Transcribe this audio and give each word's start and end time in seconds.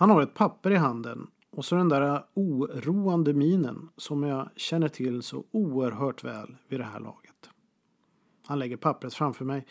Han 0.00 0.10
har 0.10 0.22
ett 0.22 0.34
papper 0.34 0.70
i 0.70 0.76
handen 0.76 1.26
och 1.50 1.64
så 1.64 1.76
den 1.76 1.88
där 1.88 2.24
oroande 2.34 3.32
minen 3.32 3.88
som 3.96 4.22
jag 4.22 4.48
känner 4.56 4.88
till 4.88 5.22
så 5.22 5.44
oerhört 5.50 6.24
väl 6.24 6.56
vid 6.68 6.80
det 6.80 6.84
här 6.84 7.00
laget. 7.00 7.50
Han 8.46 8.58
lägger 8.58 8.76
pappret 8.76 9.14
framför 9.14 9.44
mig 9.44 9.66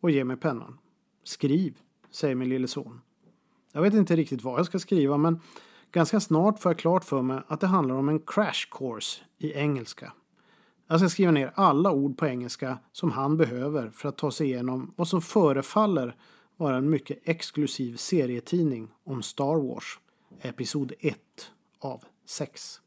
och 0.00 0.10
ger 0.10 0.24
mig 0.24 0.36
pennan. 0.36 0.78
Skriv, 1.24 1.78
säger 2.10 2.34
min 2.34 2.48
lille 2.48 2.68
son. 2.68 3.00
Jag 3.72 3.82
vet 3.82 3.94
inte 3.94 4.16
riktigt 4.16 4.42
vad 4.42 4.58
jag 4.58 4.66
ska 4.66 4.78
skriva 4.78 5.16
men 5.16 5.40
ganska 5.92 6.20
snart 6.20 6.58
får 6.58 6.72
jag 6.72 6.78
klart 6.78 7.04
för 7.04 7.22
mig 7.22 7.40
att 7.46 7.60
det 7.60 7.66
handlar 7.66 7.94
om 7.94 8.08
en 8.08 8.20
crash 8.20 8.68
course 8.70 9.22
i 9.38 9.52
engelska. 9.52 10.12
Jag 10.86 11.00
ska 11.00 11.08
skriva 11.08 11.32
ner 11.32 11.52
alla 11.54 11.92
ord 11.92 12.18
på 12.18 12.26
engelska 12.26 12.78
som 12.92 13.10
han 13.10 13.36
behöver 13.36 13.90
för 13.90 14.08
att 14.08 14.18
ta 14.18 14.30
sig 14.30 14.46
igenom 14.46 14.92
vad 14.96 15.08
som 15.08 15.22
förefaller 15.22 16.16
vara 16.56 16.76
en 16.76 16.90
mycket 16.90 17.18
exklusiv 17.24 17.96
serietidning 17.96 18.88
om 19.04 19.22
Star 19.22 19.56
Wars, 19.56 19.98
Episod 20.40 20.92
1 21.00 21.16
av 21.78 22.04
6. 22.24 22.80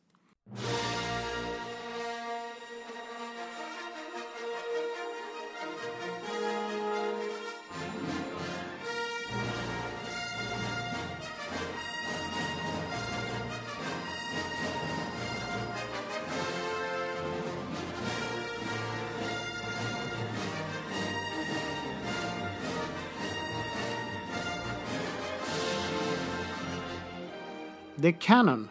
Det 28.00 28.08
är 28.08 28.12
canon, 28.22 28.68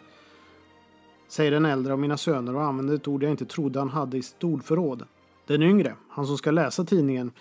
säger 1.27 1.51
den 1.51 1.65
äldre 1.65 1.93
av 1.93 1.99
mina 1.99 2.17
söner 2.17 2.55
och 2.55 2.63
använder 2.63 2.95
ett 2.95 3.07
ord 3.07 3.23
jag 3.23 3.31
inte 3.31 3.45
trodde 3.45 3.79
han 3.79 3.89
hade 3.89 4.17
i 4.17 4.21
sitt 4.21 4.43
ordförråd. 4.43 5.03
Den 5.47 5.63
yngre, 5.63 5.95
han 6.09 6.27
som 6.27 6.37
ska 6.37 6.51
läsa 6.51 6.83
tidningen 6.83 7.31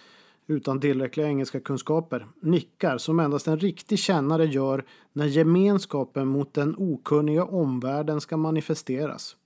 utan 0.46 0.80
tillräckliga 0.80 1.26
engelska 1.26 1.60
kunskaper, 1.60 2.26
nickar 2.40 2.98
som 2.98 3.20
endast 3.20 3.48
en 3.48 3.58
riktig 3.58 3.98
kännare 3.98 4.46
gör 4.46 4.84
när 5.12 5.26
gemenskapen 5.26 6.28
mot 6.28 6.54
den 6.54 6.74
okunniga 6.78 7.44
omvärlden 7.44 8.20
ska 8.20 8.36
manifesteras. 8.36 9.36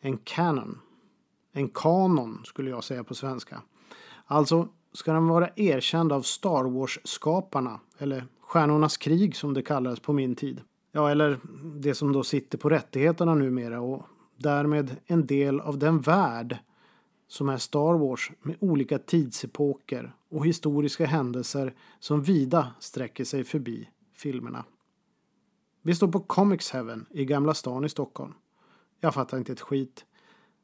En 0.00 0.18
canon. 0.18 0.80
En 1.52 1.68
kanon 1.68 2.40
skulle 2.44 2.70
jag 2.70 2.84
säga 2.84 3.04
på 3.04 3.14
svenska. 3.14 3.62
Alltså 4.26 4.68
ska 4.92 5.12
den 5.12 5.28
vara 5.28 5.50
erkänd 5.56 6.12
av 6.12 6.22
Star 6.22 6.64
Wars-skaparna, 6.64 7.80
eller 7.98 8.26
Stjärnornas 8.40 8.96
krig 8.96 9.36
som 9.36 9.54
det 9.54 9.62
kallades 9.62 10.00
på 10.00 10.12
min 10.12 10.34
tid. 10.34 10.60
Ja, 10.96 11.10
eller 11.10 11.38
det 11.80 11.94
som 11.94 12.12
då 12.12 12.22
sitter 12.22 12.58
på 12.58 12.68
rättigheterna 12.68 13.34
numera 13.34 13.80
och 13.80 14.02
därmed 14.36 14.96
en 15.06 15.26
del 15.26 15.60
av 15.60 15.78
den 15.78 16.00
värld 16.00 16.58
som 17.28 17.48
är 17.48 17.56
Star 17.56 17.98
Wars 17.98 18.30
med 18.42 18.56
olika 18.60 18.98
tidsepoker 18.98 20.14
och 20.28 20.46
historiska 20.46 21.06
händelser 21.06 21.74
som 22.00 22.22
vida 22.22 22.74
sträcker 22.80 23.24
sig 23.24 23.44
förbi 23.44 23.88
filmerna. 24.14 24.64
Vi 25.82 25.94
står 25.94 26.08
på 26.08 26.20
Comics 26.20 26.70
Heaven 26.70 27.06
i 27.10 27.24
Gamla 27.24 27.54
stan 27.54 27.84
i 27.84 27.88
Stockholm. 27.88 28.32
Jag 29.00 29.14
fattar 29.14 29.38
inte 29.38 29.52
ett 29.52 29.60
skit, 29.60 30.04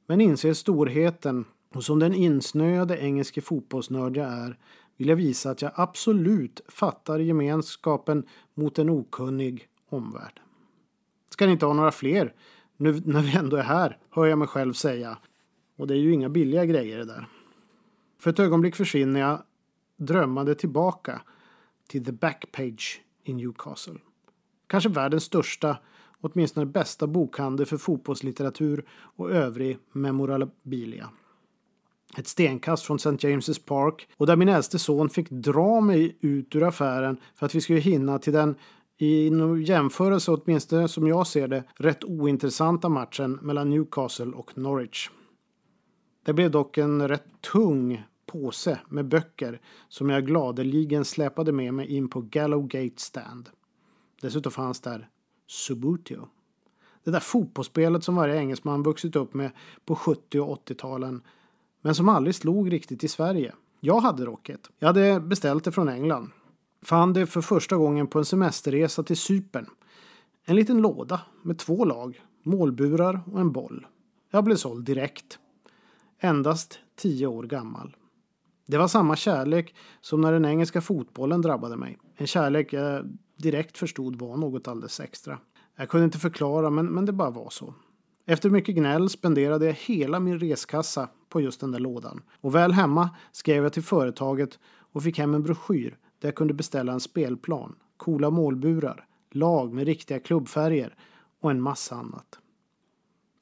men 0.07 0.21
inser 0.21 0.53
storheten 0.53 1.45
och 1.75 1.85
som 1.85 1.99
den 1.99 2.15
insnöade 2.15 2.99
engelske 2.99 3.41
fotbollsnörd 3.41 4.17
jag 4.17 4.29
är 4.29 4.59
vill 4.97 5.09
jag 5.09 5.17
visa 5.17 5.51
att 5.51 5.63
jag 5.63 5.73
absolut 5.75 6.61
fattar 6.69 7.19
gemenskapen 7.19 8.27
mot 8.55 8.79
en 8.79 8.91
okunnig 8.91 9.69
omvärld. 9.93 10.41
Ska 11.31 11.47
ni 11.47 11.53
inte 11.53 11.67
ha 11.67 11.73
några 11.73 11.93
fler? 11.93 12.35
Nu 12.77 13.03
när 13.05 13.23
vi 13.23 13.37
ändå 13.37 13.57
är 13.57 13.63
här, 13.63 13.99
hör 14.11 14.27
jag 14.27 14.39
mig 14.39 14.49
själv 14.49 14.73
säga. 14.73 15.19
Och 15.77 15.87
det 15.87 15.95
är 15.95 15.99
ju 15.99 16.13
inga 16.13 16.29
billiga 16.29 16.65
grejer 16.65 16.99
det 16.99 17.05
där. 17.05 17.27
För 18.19 18.31
ett 18.31 18.39
ögonblick 18.39 18.77
försvinner 18.77 19.21
jag 19.21 19.43
drömmande 19.97 20.55
tillbaka 20.55 21.23
till 21.89 22.05
The 22.05 22.13
Backpage 22.13 23.01
i 23.25 23.35
Newcastle. 23.35 23.99
Kanske 24.67 24.89
världens 24.89 25.25
största, 25.25 25.79
åtminstone 26.21 26.67
bästa 26.67 27.07
bokhandel 27.07 27.67
för 27.67 27.77
fotbollslitteratur 27.77 28.85
och 28.91 29.31
övrig 29.31 29.79
memorabilia. 29.93 31.11
Ett 32.17 32.27
stenkast 32.27 32.85
från 32.85 32.97
St. 32.97 33.29
James' 33.29 33.65
Park 33.65 34.09
och 34.17 34.27
där 34.27 34.37
min 34.37 34.49
äldste 34.49 34.79
son 34.79 35.09
fick 35.11 35.31
dra 35.31 35.81
mig 35.81 36.17
ut 36.21 36.57
ur 36.57 36.63
affären 36.63 37.17
för 37.35 37.47
att 37.47 37.55
vi 37.55 37.61
skulle 37.61 37.81
hinna 37.81 38.19
till 38.19 38.33
den 38.33 38.55
i 39.03 39.31
jämförelse, 39.65 40.33
åtminstone 40.33 40.89
som 40.89 41.07
jag 41.07 41.27
ser 41.27 41.49
det, 41.49 41.65
rätt 41.75 42.05
ointressanta 42.05 42.89
matchen 42.89 43.39
mellan 43.43 43.71
Newcastle 43.71 44.33
och 44.33 44.59
Norwich. 44.59 45.11
Det 46.25 46.33
blev 46.33 46.51
dock 46.51 46.79
en 46.79 47.09
rätt 47.09 47.27
tung 47.53 48.05
påse 48.27 48.79
med 48.89 49.09
böcker 49.09 49.61
som 49.89 50.11
jag 50.11 50.27
gladeligen 50.27 51.05
släpade 51.05 51.53
med 51.53 51.75
mig 51.75 51.87
in 51.87 52.09
på 52.09 52.21
Gallowgate 52.21 52.97
Stand. 52.97 53.49
Dessutom 54.21 54.53
fanns 54.53 54.81
där 54.81 55.09
Subutio. 55.47 56.29
Det 57.05 57.11
där 57.11 57.21
fotbollsspelet 57.21 58.05
som 58.05 58.17
varje 58.17 58.37
engelsman 58.37 58.83
vuxit 58.83 59.17
upp 59.17 59.35
med 59.35 59.51
på 59.85 59.97
70 59.97 60.41
och 60.41 60.69
80-talen 60.69 61.23
men 61.81 61.95
som 61.95 62.09
aldrig 62.09 62.35
slog 62.35 62.73
riktigt 62.73 63.05
i 63.05 63.09
Sverige. 63.09 63.55
Jag 63.81 64.01
hade 64.01 64.25
rocket. 64.25 64.71
Jag 64.79 64.87
hade 64.87 65.21
beställt 65.21 65.65
det 65.65 65.73
från 65.73 65.89
England 65.89 66.31
fann 66.83 67.13
det 67.13 67.27
för 67.27 67.41
första 67.41 67.77
gången 67.77 68.07
på 68.07 68.19
en 68.19 68.25
semesterresa 68.25 69.03
till 69.03 69.17
Cypern. 69.17 69.67
En 70.45 70.57
liten 70.57 70.83
låda 70.83 71.21
med 71.43 71.59
två 71.59 71.85
lag, 71.85 72.23
målburar 72.43 73.21
och 73.33 73.41
en 73.41 73.53
boll. 73.53 73.87
Jag 74.31 74.45
blev 74.45 74.57
såld 74.57 74.85
direkt. 74.85 75.39
Endast 76.21 76.79
tio 76.97 77.27
år 77.27 77.43
gammal. 77.43 77.97
Det 78.67 78.79
var 78.79 78.89
samma 78.89 79.17
kärlek 79.17 79.75
som 80.01 80.21
när 80.21 80.33
den 80.33 80.45
engelska 80.45 80.81
fotbollen 80.81 81.43
drabbade 81.43 81.77
mig. 81.77 81.99
En 82.17 82.27
kärlek 82.27 82.73
jag 82.73 83.19
direkt 83.37 83.79
förstod 83.79 84.17
var 84.17 84.37
något 84.37 84.69
alldeles 84.69 85.01
extra. 85.01 85.39
Jag 85.77 85.89
kunde 85.89 86.05
inte 86.05 86.19
förklara, 86.19 86.71
men, 86.71 86.87
men 86.87 87.05
det 87.05 87.13
bara 87.13 87.31
var 87.31 87.51
så. 87.51 87.75
Efter 88.27 88.51
mycket 88.51 88.75
gnäll 88.75 89.09
spenderade 89.09 89.67
jag 89.67 89.73
hela 89.73 90.21
min 90.21 90.39
reskassa 90.39 91.09
på 91.29 91.41
just 91.41 91.61
den 91.61 91.71
där 91.71 91.79
lådan. 91.79 92.23
Och 92.41 92.55
väl 92.55 92.73
hemma 92.73 93.11
skrev 93.33 93.63
jag 93.63 93.73
till 93.73 93.83
företaget 93.83 94.59
och 94.93 95.03
fick 95.03 95.19
hem 95.19 95.35
en 95.35 95.43
broschyr 95.43 95.99
där 96.23 96.29
jag 96.29 96.35
kunde 96.35 96.55
beställa 96.55 96.93
en 96.93 97.01
spelplan, 97.01 97.75
coola 97.97 98.31
målburar, 98.31 99.07
lag 99.31 99.73
med 99.73 99.87
riktiga 99.87 100.21
klubbfärger 100.21 100.95
och 101.41 101.51
en 101.51 101.61
massa 101.61 101.95
annat. 101.95 102.39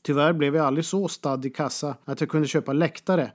Tyvärr 0.03 0.33
blev 0.33 0.57
jag 0.57 0.67
aldrig 0.67 0.85
så 0.85 1.09
stadd 1.09 1.47
i 1.47 1.51
kassa 1.51 1.97
att 2.05 2.21
jag 2.21 2.31
kunde 2.31 2.49
köpa 2.49 2.73
läktare, 2.73 3.33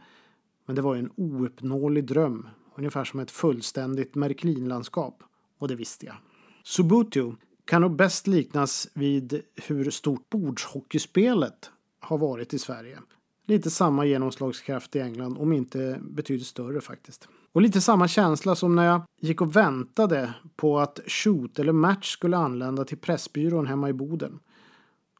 men 0.65 0.75
det 0.75 0.81
var 0.81 0.95
ju 0.95 0.99
en 0.99 1.11
ouppnåelig 1.15 2.05
dröm, 2.05 2.47
ungefär 2.75 3.03
som 3.03 3.19
ett 3.19 3.31
fullständigt 3.31 4.15
Märklinlandskap, 4.15 5.23
och 5.57 5.67
det 5.67 5.75
visste 5.75 6.05
jag. 6.05 6.15
Subutio 6.63 7.35
kan 7.65 7.81
nog 7.81 7.95
bäst 7.95 8.27
liknas 8.27 8.87
vid 8.93 9.41
hur 9.55 9.91
stort 9.91 10.29
bordshockeyspelet 10.29 11.71
har 11.99 12.17
varit 12.17 12.53
i 12.53 12.59
Sverige. 12.59 12.99
Lite 13.45 13.69
samma 13.69 14.05
genomslagskraft 14.05 14.95
i 14.95 14.99
England, 14.99 15.37
om 15.37 15.53
inte 15.53 15.99
betydligt 16.01 16.47
större 16.47 16.81
faktiskt. 16.81 17.27
Och 17.55 17.61
lite 17.61 17.81
samma 17.81 18.07
känsla 18.07 18.55
som 18.55 18.75
när 18.75 18.85
jag 18.85 19.01
gick 19.21 19.41
och 19.41 19.55
väntade 19.55 20.33
på 20.55 20.79
att 20.79 20.99
shoot 21.07 21.59
eller 21.59 21.73
match 21.73 22.13
skulle 22.13 22.37
anlända 22.37 22.85
till 22.85 22.97
Pressbyrån 22.97 23.67
hemma 23.67 23.89
i 23.89 23.93
Boden. 23.93 24.39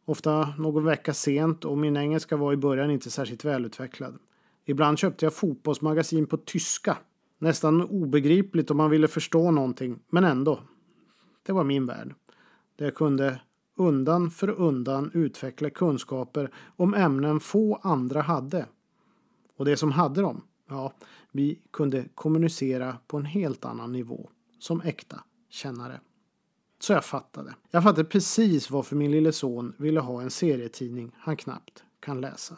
Ofta 0.05 0.53
någon 0.57 0.83
vecka 0.83 1.13
sent 1.13 1.65
och 1.65 1.77
min 1.77 1.97
engelska 1.97 2.37
var 2.37 2.53
i 2.53 2.57
början 2.57 2.91
inte 2.91 3.11
särskilt 3.11 3.45
välutvecklad. 3.45 4.17
Ibland 4.65 4.99
köpte 4.99 5.25
jag 5.25 5.33
fotbollsmagasin 5.33 6.25
på 6.25 6.37
tyska. 6.37 6.97
Nästan 7.37 7.81
obegripligt 7.81 8.71
om 8.71 8.77
man 8.77 8.89
ville 8.89 9.07
förstå 9.07 9.51
någonting, 9.51 9.99
men 10.09 10.23
ändå. 10.23 10.59
Det 11.45 11.51
var 11.51 11.63
min 11.63 11.85
värld. 11.85 12.13
Där 12.75 12.85
jag 12.85 12.95
kunde 12.95 13.41
undan 13.75 14.31
för 14.31 14.49
undan 14.49 15.11
utveckla 15.13 15.69
kunskaper 15.69 16.51
om 16.75 16.93
ämnen 16.93 17.39
få 17.39 17.79
andra 17.83 18.21
hade. 18.21 18.65
Och 19.57 19.65
det 19.65 19.77
som 19.77 19.91
hade 19.91 20.21
dem, 20.21 20.41
ja, 20.69 20.93
vi 21.35 21.59
kunde 21.71 22.05
kommunicera 22.15 22.97
på 23.07 23.17
en 23.17 23.25
helt 23.25 23.65
annan 23.65 23.91
nivå, 23.91 24.29
som 24.59 24.81
äkta 24.81 25.23
kännare. 25.49 25.99
Så 26.79 26.93
jag 26.93 27.05
fattade. 27.05 27.55
Jag 27.71 27.83
fattade 27.83 28.03
precis 28.03 28.71
varför 28.71 28.95
min 28.95 29.11
lille 29.11 29.31
son 29.31 29.73
ville 29.77 29.99
ha 29.99 30.21
en 30.21 30.31
serietidning 30.31 31.11
han 31.17 31.37
knappt 31.37 31.83
kan 31.99 32.21
läsa. 32.21 32.57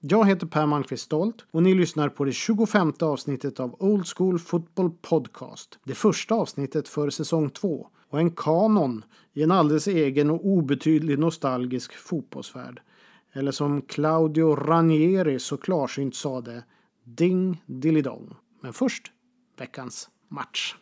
Jag 0.00 0.26
heter 0.26 0.46
Per 0.46 0.66
Malmqvist 0.66 1.04
Stolt 1.04 1.46
och 1.50 1.62
ni 1.62 1.74
lyssnar 1.74 2.08
på 2.08 2.24
det 2.24 2.32
25 2.32 2.92
avsnittet 3.00 3.60
av 3.60 3.76
Old 3.78 4.06
School 4.16 4.38
Football 4.38 4.90
Podcast. 5.02 5.78
Det 5.84 5.94
första 5.94 6.34
avsnittet 6.34 6.88
för 6.88 7.10
säsong 7.10 7.50
2 7.50 7.88
och 8.08 8.18
en 8.18 8.30
kanon 8.30 9.04
i 9.32 9.42
en 9.42 9.50
alldeles 9.50 9.86
egen 9.86 10.30
och 10.30 10.46
obetydlig 10.46 11.18
nostalgisk 11.18 11.96
fotbollsvärld. 11.96 12.80
Eller 13.32 13.52
som 13.52 13.82
Claudio 13.82 14.56
Ranieri 14.56 15.38
så 15.38 15.56
klarsynt 15.56 16.14
sa 16.14 16.40
Ding, 17.04 17.62
dilly, 17.66 18.02
dong. 18.02 18.36
Men 18.60 18.72
först 18.72 19.12
veckans 19.56 20.10
match. 20.28 20.76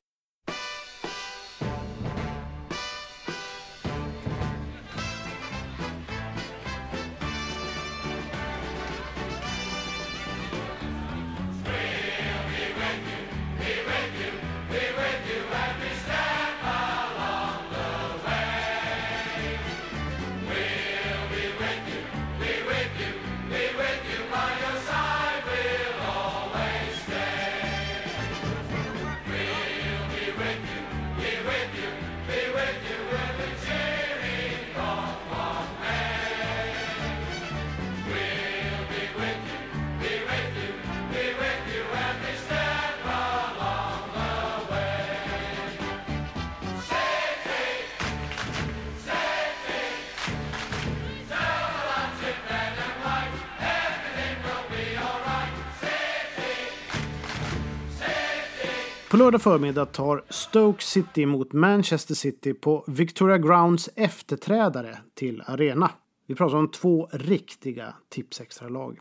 På 59.12 59.18
lördag 59.18 59.42
förmiddag 59.42 59.86
tar 59.86 60.24
Stoke 60.28 60.82
City 60.82 61.26
mot 61.26 61.52
Manchester 61.52 62.14
City 62.14 62.54
på 62.54 62.84
Victoria 62.86 63.38
Grounds 63.38 63.90
efterträdare 63.96 64.98
till 65.14 65.42
arena. 65.46 65.90
Vi 66.26 66.34
pratar 66.34 66.56
om 66.56 66.70
två 66.70 67.08
riktiga 67.12 67.94
tipsextra-lag. 68.08 68.98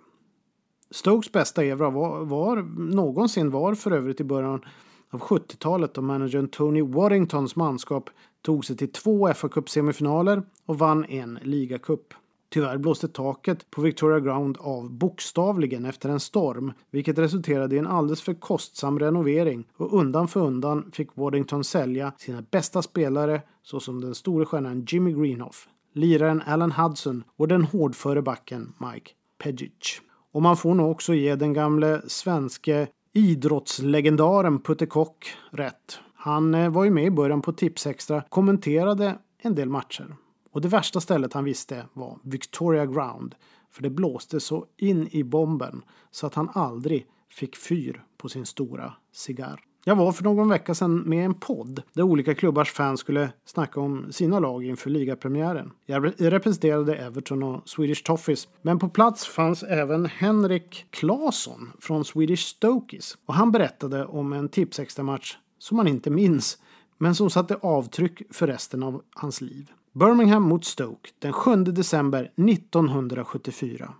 Stokes 0.89 1.31
bästa 1.31 1.63
evra 1.63 1.89
var, 1.89 2.25
var 2.25 2.57
någonsin 2.95 3.51
var 3.51 3.75
för 3.75 3.91
övrigt 3.91 4.21
i 4.21 4.23
början 4.23 4.65
av 5.09 5.19
70-talet 5.19 5.93
då 5.93 6.01
managern 6.01 6.47
Tony 6.47 6.81
Waddingtons 6.81 7.55
manskap 7.55 8.09
tog 8.41 8.65
sig 8.65 8.77
till 8.77 8.91
två 8.91 9.33
fa 9.33 9.47
Cup-semifinaler 9.47 10.43
och 10.65 10.79
vann 10.79 11.05
en 11.05 11.39
ligacup. 11.41 12.13
Tyvärr 12.53 12.77
blåste 12.77 13.07
taket 13.07 13.71
på 13.71 13.81
Victoria 13.81 14.19
Ground 14.19 14.57
av 14.59 14.91
bokstavligen 14.91 15.85
efter 15.85 16.09
en 16.09 16.19
storm, 16.19 16.73
vilket 16.91 17.17
resulterade 17.17 17.75
i 17.75 17.79
en 17.79 17.87
alldeles 17.87 18.21
för 18.21 18.33
kostsam 18.33 18.99
renovering 18.99 19.67
och 19.77 19.93
undan 19.93 20.27
för 20.27 20.39
undan 20.39 20.91
fick 20.93 21.15
Waddington 21.15 21.63
sälja 21.63 22.13
sina 22.17 22.41
bästa 22.41 22.81
spelare 22.81 23.41
såsom 23.63 24.01
den 24.01 24.15
store 24.15 24.45
stjärnan 24.45 24.85
Jimmy 24.87 25.13
Greenhoff, 25.13 25.67
liraren 25.93 26.41
Alan 26.45 26.71
Hudson 26.71 27.23
och 27.35 27.47
den 27.47 27.63
hårdföre 27.63 28.21
backen 28.21 28.73
Mike 28.77 29.11
Pejic. 29.43 30.01
Och 30.31 30.41
man 30.41 30.57
får 30.57 30.73
nog 30.73 30.91
också 30.91 31.13
ge 31.13 31.35
den 31.35 31.53
gamle 31.53 32.01
svenske 32.07 32.87
idrottslegendaren 33.13 34.59
Putte 34.59 34.85
Kock 34.85 35.33
rätt. 35.51 35.99
Han 36.15 36.53
eh, 36.53 36.69
var 36.69 36.83
ju 36.83 36.91
med 36.91 37.05
i 37.05 37.11
början 37.11 37.41
på 37.41 37.53
Tipsextra, 37.53 38.23
kommenterade 38.29 39.17
en 39.37 39.55
del 39.55 39.69
matcher. 39.69 40.15
Och 40.51 40.61
det 40.61 40.67
värsta 40.67 41.01
stället 41.01 41.33
han 41.33 41.43
visste 41.43 41.85
var 41.93 42.19
Victoria 42.23 42.85
Ground. 42.85 43.35
För 43.71 43.83
det 43.83 43.89
blåste 43.89 44.39
så 44.39 44.65
in 44.77 45.07
i 45.11 45.23
bomben 45.23 45.81
så 46.11 46.27
att 46.27 46.35
han 46.35 46.49
aldrig 46.53 47.07
fick 47.29 47.55
fyr 47.55 48.03
på 48.17 48.29
sin 48.29 48.45
stora 48.45 48.93
cigarr. 49.11 49.65
Jag 49.83 49.95
var 49.95 50.11
för 50.11 50.23
någon 50.23 50.49
vecka 50.49 50.75
sedan 50.75 50.95
med 50.97 51.25
en 51.25 51.33
podd 51.33 51.81
där 51.93 52.03
olika 52.03 52.35
klubbars 52.35 52.71
fans 52.71 52.99
skulle 52.99 53.31
snacka 53.45 53.79
om 53.79 54.11
sina 54.11 54.39
lag 54.39 54.65
inför 54.65 54.89
ligapremiären. 54.89 55.71
Jag 55.85 56.13
representerade 56.17 56.95
Everton 56.95 57.43
och 57.43 57.69
Swedish 57.69 58.03
Toffees, 58.03 58.47
men 58.61 58.79
på 58.79 58.89
plats 58.89 59.25
fanns 59.25 59.63
även 59.63 60.05
Henrik 60.05 60.85
Claesson 60.89 61.71
från 61.79 62.05
Swedish 62.05 62.39
Stokies 62.39 63.17
och 63.25 63.33
han 63.33 63.51
berättade 63.51 64.05
om 64.05 64.33
en 64.33 64.49
tipsextra-match 64.49 65.37
som 65.57 65.77
han 65.77 65.87
inte 65.87 66.09
minns, 66.09 66.57
men 66.97 67.15
som 67.15 67.29
satte 67.29 67.55
avtryck 67.55 68.21
för 68.29 68.47
resten 68.47 68.83
av 68.83 69.01
hans 69.15 69.41
liv. 69.41 69.71
Birmingham 69.93 70.43
mot 70.43 70.65
Stoke 70.65 71.09
den 71.19 71.33
7 71.33 71.55
december 71.55 72.31
1974. 72.35 73.93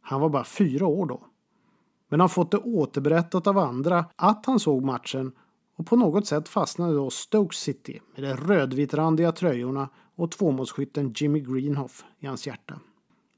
Han 0.00 0.20
var 0.20 0.28
bara 0.28 0.44
fyra 0.44 0.86
år 0.86 1.06
då. 1.06 1.20
Men 2.08 2.20
har 2.20 2.28
fått 2.28 2.50
det 2.50 2.58
återberättat 2.58 3.46
av 3.46 3.58
andra 3.58 4.04
att 4.16 4.46
han 4.46 4.60
såg 4.60 4.84
matchen 4.84 5.32
och 5.76 5.86
på 5.86 5.96
något 5.96 6.26
sätt 6.26 6.48
fastnade 6.48 6.94
då 6.94 7.10
Stoke 7.10 7.56
City 7.56 8.00
med 8.14 8.24
de 8.24 8.36
rödvitrandiga 8.36 9.32
tröjorna 9.32 9.88
och 10.16 10.30
tvåmålsskytten 10.30 11.14
Jimmy 11.16 11.40
Greenhoff 11.40 12.04
i 12.18 12.26
hans 12.26 12.46
hjärta. 12.46 12.80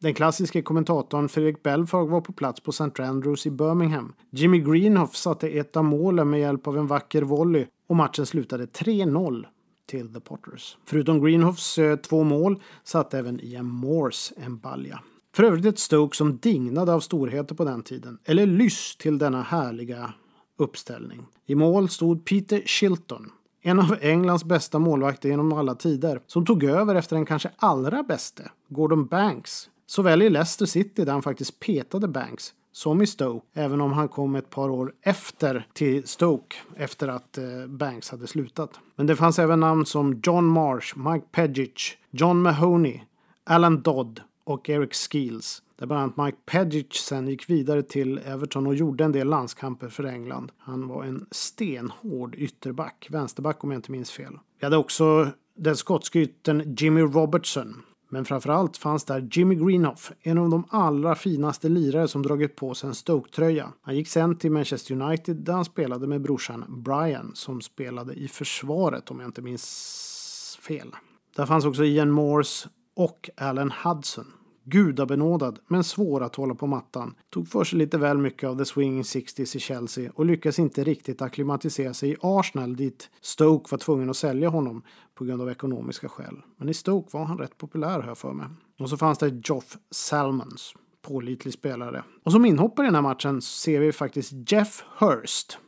Den 0.00 0.14
klassiske 0.14 0.62
kommentatorn 0.62 1.28
Fredrik 1.28 1.62
Belfag 1.62 2.10
var 2.10 2.20
på 2.20 2.32
plats 2.32 2.60
på 2.60 2.70
St. 2.70 3.02
Andrews 3.02 3.46
i 3.46 3.50
Birmingham. 3.50 4.12
Jimmy 4.30 4.60
Greenhoff 4.60 5.16
satte 5.16 5.48
ett 5.48 5.76
av 5.76 5.84
målen 5.84 6.30
med 6.30 6.40
hjälp 6.40 6.66
av 6.66 6.78
en 6.78 6.86
vacker 6.86 7.22
volley 7.22 7.66
och 7.86 7.96
matchen 7.96 8.26
slutade 8.26 8.66
3-0 8.66 9.46
till 9.86 10.14
The 10.14 10.20
Potters. 10.20 10.76
Förutom 10.84 11.24
Greenhoffs 11.24 11.78
eh, 11.78 11.96
två 11.96 12.22
mål 12.22 12.62
satte 12.84 13.18
även 13.18 13.40
Ian 13.40 13.66
Morse 13.66 14.34
en 14.36 14.58
balja. 14.58 15.00
För 15.34 15.42
övrigt 15.42 15.64
ett 15.64 15.78
Stoke 15.78 16.16
som 16.16 16.38
dignade 16.38 16.92
av 16.92 17.00
storheter 17.00 17.54
på 17.54 17.64
den 17.64 17.82
tiden, 17.82 18.18
eller 18.24 18.46
lyss 18.46 18.96
till 18.96 19.18
denna 19.18 19.42
härliga 19.42 20.14
uppställning. 20.58 21.26
I 21.46 21.54
mål 21.54 21.88
stod 21.88 22.24
Peter 22.24 22.62
Shilton, 22.66 23.30
en 23.62 23.80
av 23.80 23.96
Englands 24.00 24.44
bästa 24.44 24.78
målvakter 24.78 25.28
genom 25.28 25.52
alla 25.52 25.74
tider, 25.74 26.20
som 26.26 26.46
tog 26.46 26.64
över 26.64 26.94
efter 26.94 27.16
den 27.16 27.26
kanske 27.26 27.50
allra 27.56 28.02
bäste, 28.02 28.50
Gordon 28.68 29.06
Banks. 29.06 29.70
Såväl 29.86 30.22
i 30.22 30.30
Leicester 30.30 30.66
City 30.66 31.04
där 31.04 31.12
han 31.12 31.22
faktiskt 31.22 31.60
petade 31.60 32.08
Banks, 32.08 32.54
som 32.74 33.02
i 33.02 33.06
Stoke, 33.06 33.46
även 33.52 33.80
om 33.80 33.92
han 33.92 34.08
kom 34.08 34.34
ett 34.34 34.50
par 34.50 34.70
år 34.70 34.94
efter 35.02 35.66
till 35.72 36.06
Stoke 36.06 36.56
efter 36.76 37.08
att 37.08 37.38
eh, 37.38 37.66
Banks 37.68 38.10
hade 38.10 38.26
slutat. 38.26 38.80
Men 38.96 39.06
det 39.06 39.16
fanns 39.16 39.38
även 39.38 39.60
namn 39.60 39.86
som 39.86 40.20
John 40.24 40.44
Marsh, 40.44 40.98
Mike 40.98 41.26
Pejic, 41.32 41.96
John 42.10 42.42
Mahoney, 42.42 43.00
Alan 43.44 43.82
Dodd 43.82 44.20
och 44.44 44.70
Eric 44.70 44.94
Skeels. 44.94 45.62
Där 45.78 45.86
bland 45.86 46.02
annat 46.02 46.16
Mike 46.16 46.38
Pejic 46.46 46.92
sen 46.92 47.28
gick 47.28 47.50
vidare 47.50 47.82
till 47.82 48.18
Everton 48.18 48.66
och 48.66 48.74
gjorde 48.74 49.04
en 49.04 49.12
del 49.12 49.28
landskamper 49.28 49.88
för 49.88 50.04
England. 50.04 50.52
Han 50.58 50.88
var 50.88 51.04
en 51.04 51.26
stenhård 51.30 52.34
ytterback, 52.34 53.06
vänsterback 53.10 53.64
om 53.64 53.70
jag 53.70 53.78
inte 53.78 53.92
minns 53.92 54.10
fel. 54.10 54.38
Vi 54.60 54.66
hade 54.66 54.76
också 54.76 55.28
den 55.56 55.76
skotske 55.76 56.18
yttern 56.18 56.74
Jimmy 56.78 57.00
Robertson 57.00 57.82
men 58.08 58.24
framförallt 58.24 58.76
fanns 58.76 59.04
där 59.04 59.28
Jimmy 59.32 59.54
Greenhoff, 59.54 60.12
en 60.22 60.38
av 60.38 60.50
de 60.50 60.64
allra 60.70 61.14
finaste 61.14 61.68
lirare 61.68 62.08
som 62.08 62.22
dragit 62.22 62.56
på 62.56 62.74
sig 62.74 62.88
en 62.88 62.94
Stoke-tröja. 62.94 63.72
Han 63.82 63.96
gick 63.96 64.08
sen 64.08 64.38
till 64.38 64.52
Manchester 64.52 64.94
United 65.02 65.36
där 65.36 65.52
han 65.52 65.64
spelade 65.64 66.06
med 66.06 66.22
brorsan 66.22 66.64
Brian 66.68 67.30
som 67.34 67.60
spelade 67.60 68.14
i 68.14 68.28
försvaret 68.28 69.10
om 69.10 69.20
jag 69.20 69.28
inte 69.28 69.42
minns 69.42 70.58
fel. 70.60 70.88
Där 71.36 71.46
fanns 71.46 71.64
också 71.64 71.84
Ian 71.84 72.10
Morse 72.10 72.68
och 72.96 73.30
Alan 73.36 73.72
Hudson 73.84 74.32
gudabenådad 74.64 75.58
men 75.66 75.84
svår 75.84 76.22
att 76.22 76.36
hålla 76.36 76.54
på 76.54 76.66
mattan. 76.66 77.14
Tog 77.30 77.48
för 77.48 77.64
sig 77.64 77.78
lite 77.78 77.98
väl 77.98 78.18
mycket 78.18 78.48
av 78.48 78.58
the 78.58 78.64
swinging 78.64 79.02
60s 79.02 79.56
i 79.56 79.60
Chelsea 79.60 80.12
och 80.14 80.26
lyckades 80.26 80.58
inte 80.58 80.84
riktigt 80.84 81.22
akklimatisera 81.22 81.94
sig 81.94 82.10
i 82.10 82.16
Arsenal 82.20 82.76
dit 82.76 83.10
Stoke 83.20 83.68
var 83.70 83.78
tvungen 83.78 84.10
att 84.10 84.16
sälja 84.16 84.48
honom 84.48 84.82
på 85.14 85.24
grund 85.24 85.42
av 85.42 85.50
ekonomiska 85.50 86.08
skäl. 86.08 86.36
Men 86.56 86.68
i 86.68 86.74
Stoke 86.74 87.08
var 87.12 87.24
han 87.24 87.38
rätt 87.38 87.58
populär 87.58 88.00
har 88.00 88.08
jag 88.08 88.18
för 88.18 88.32
mig. 88.32 88.46
Och 88.78 88.90
så 88.90 88.96
fanns 88.96 89.18
det 89.18 89.40
Joff 89.44 89.76
Salmons, 89.90 90.74
pålitlig 91.02 91.54
spelare. 91.54 92.04
Och 92.22 92.32
som 92.32 92.44
inhoppare 92.44 92.86
i 92.86 92.88
den 92.88 92.94
här 92.94 93.02
matchen 93.02 93.42
ser 93.42 93.80
vi 93.80 93.92
faktiskt 93.92 94.52
Jeff 94.52 94.84
Hurst. 94.98 95.58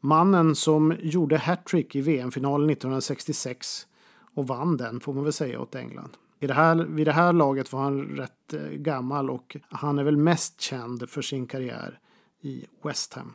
Mannen 0.00 0.54
som 0.54 0.94
gjorde 1.00 1.38
hattrick 1.38 1.96
i 1.96 2.00
VM-finalen 2.00 2.70
1966 2.70 3.86
och 4.34 4.46
vann 4.46 4.76
den 4.76 5.00
får 5.00 5.12
man 5.14 5.24
väl 5.24 5.32
säga 5.32 5.60
åt 5.60 5.74
England. 5.74 6.16
I 6.40 6.46
det 6.46 6.54
här, 6.54 6.76
vid 6.76 7.06
det 7.06 7.12
här 7.12 7.32
laget 7.32 7.72
var 7.72 7.80
han 7.80 8.00
rätt 8.00 8.52
eh, 8.52 8.60
gammal 8.60 9.30
och 9.30 9.56
han 9.68 9.98
är 9.98 10.04
väl 10.04 10.16
mest 10.16 10.60
känd 10.60 11.08
för 11.08 11.22
sin 11.22 11.46
karriär 11.46 11.98
i 12.42 12.66
West 12.82 13.14
Ham. 13.14 13.32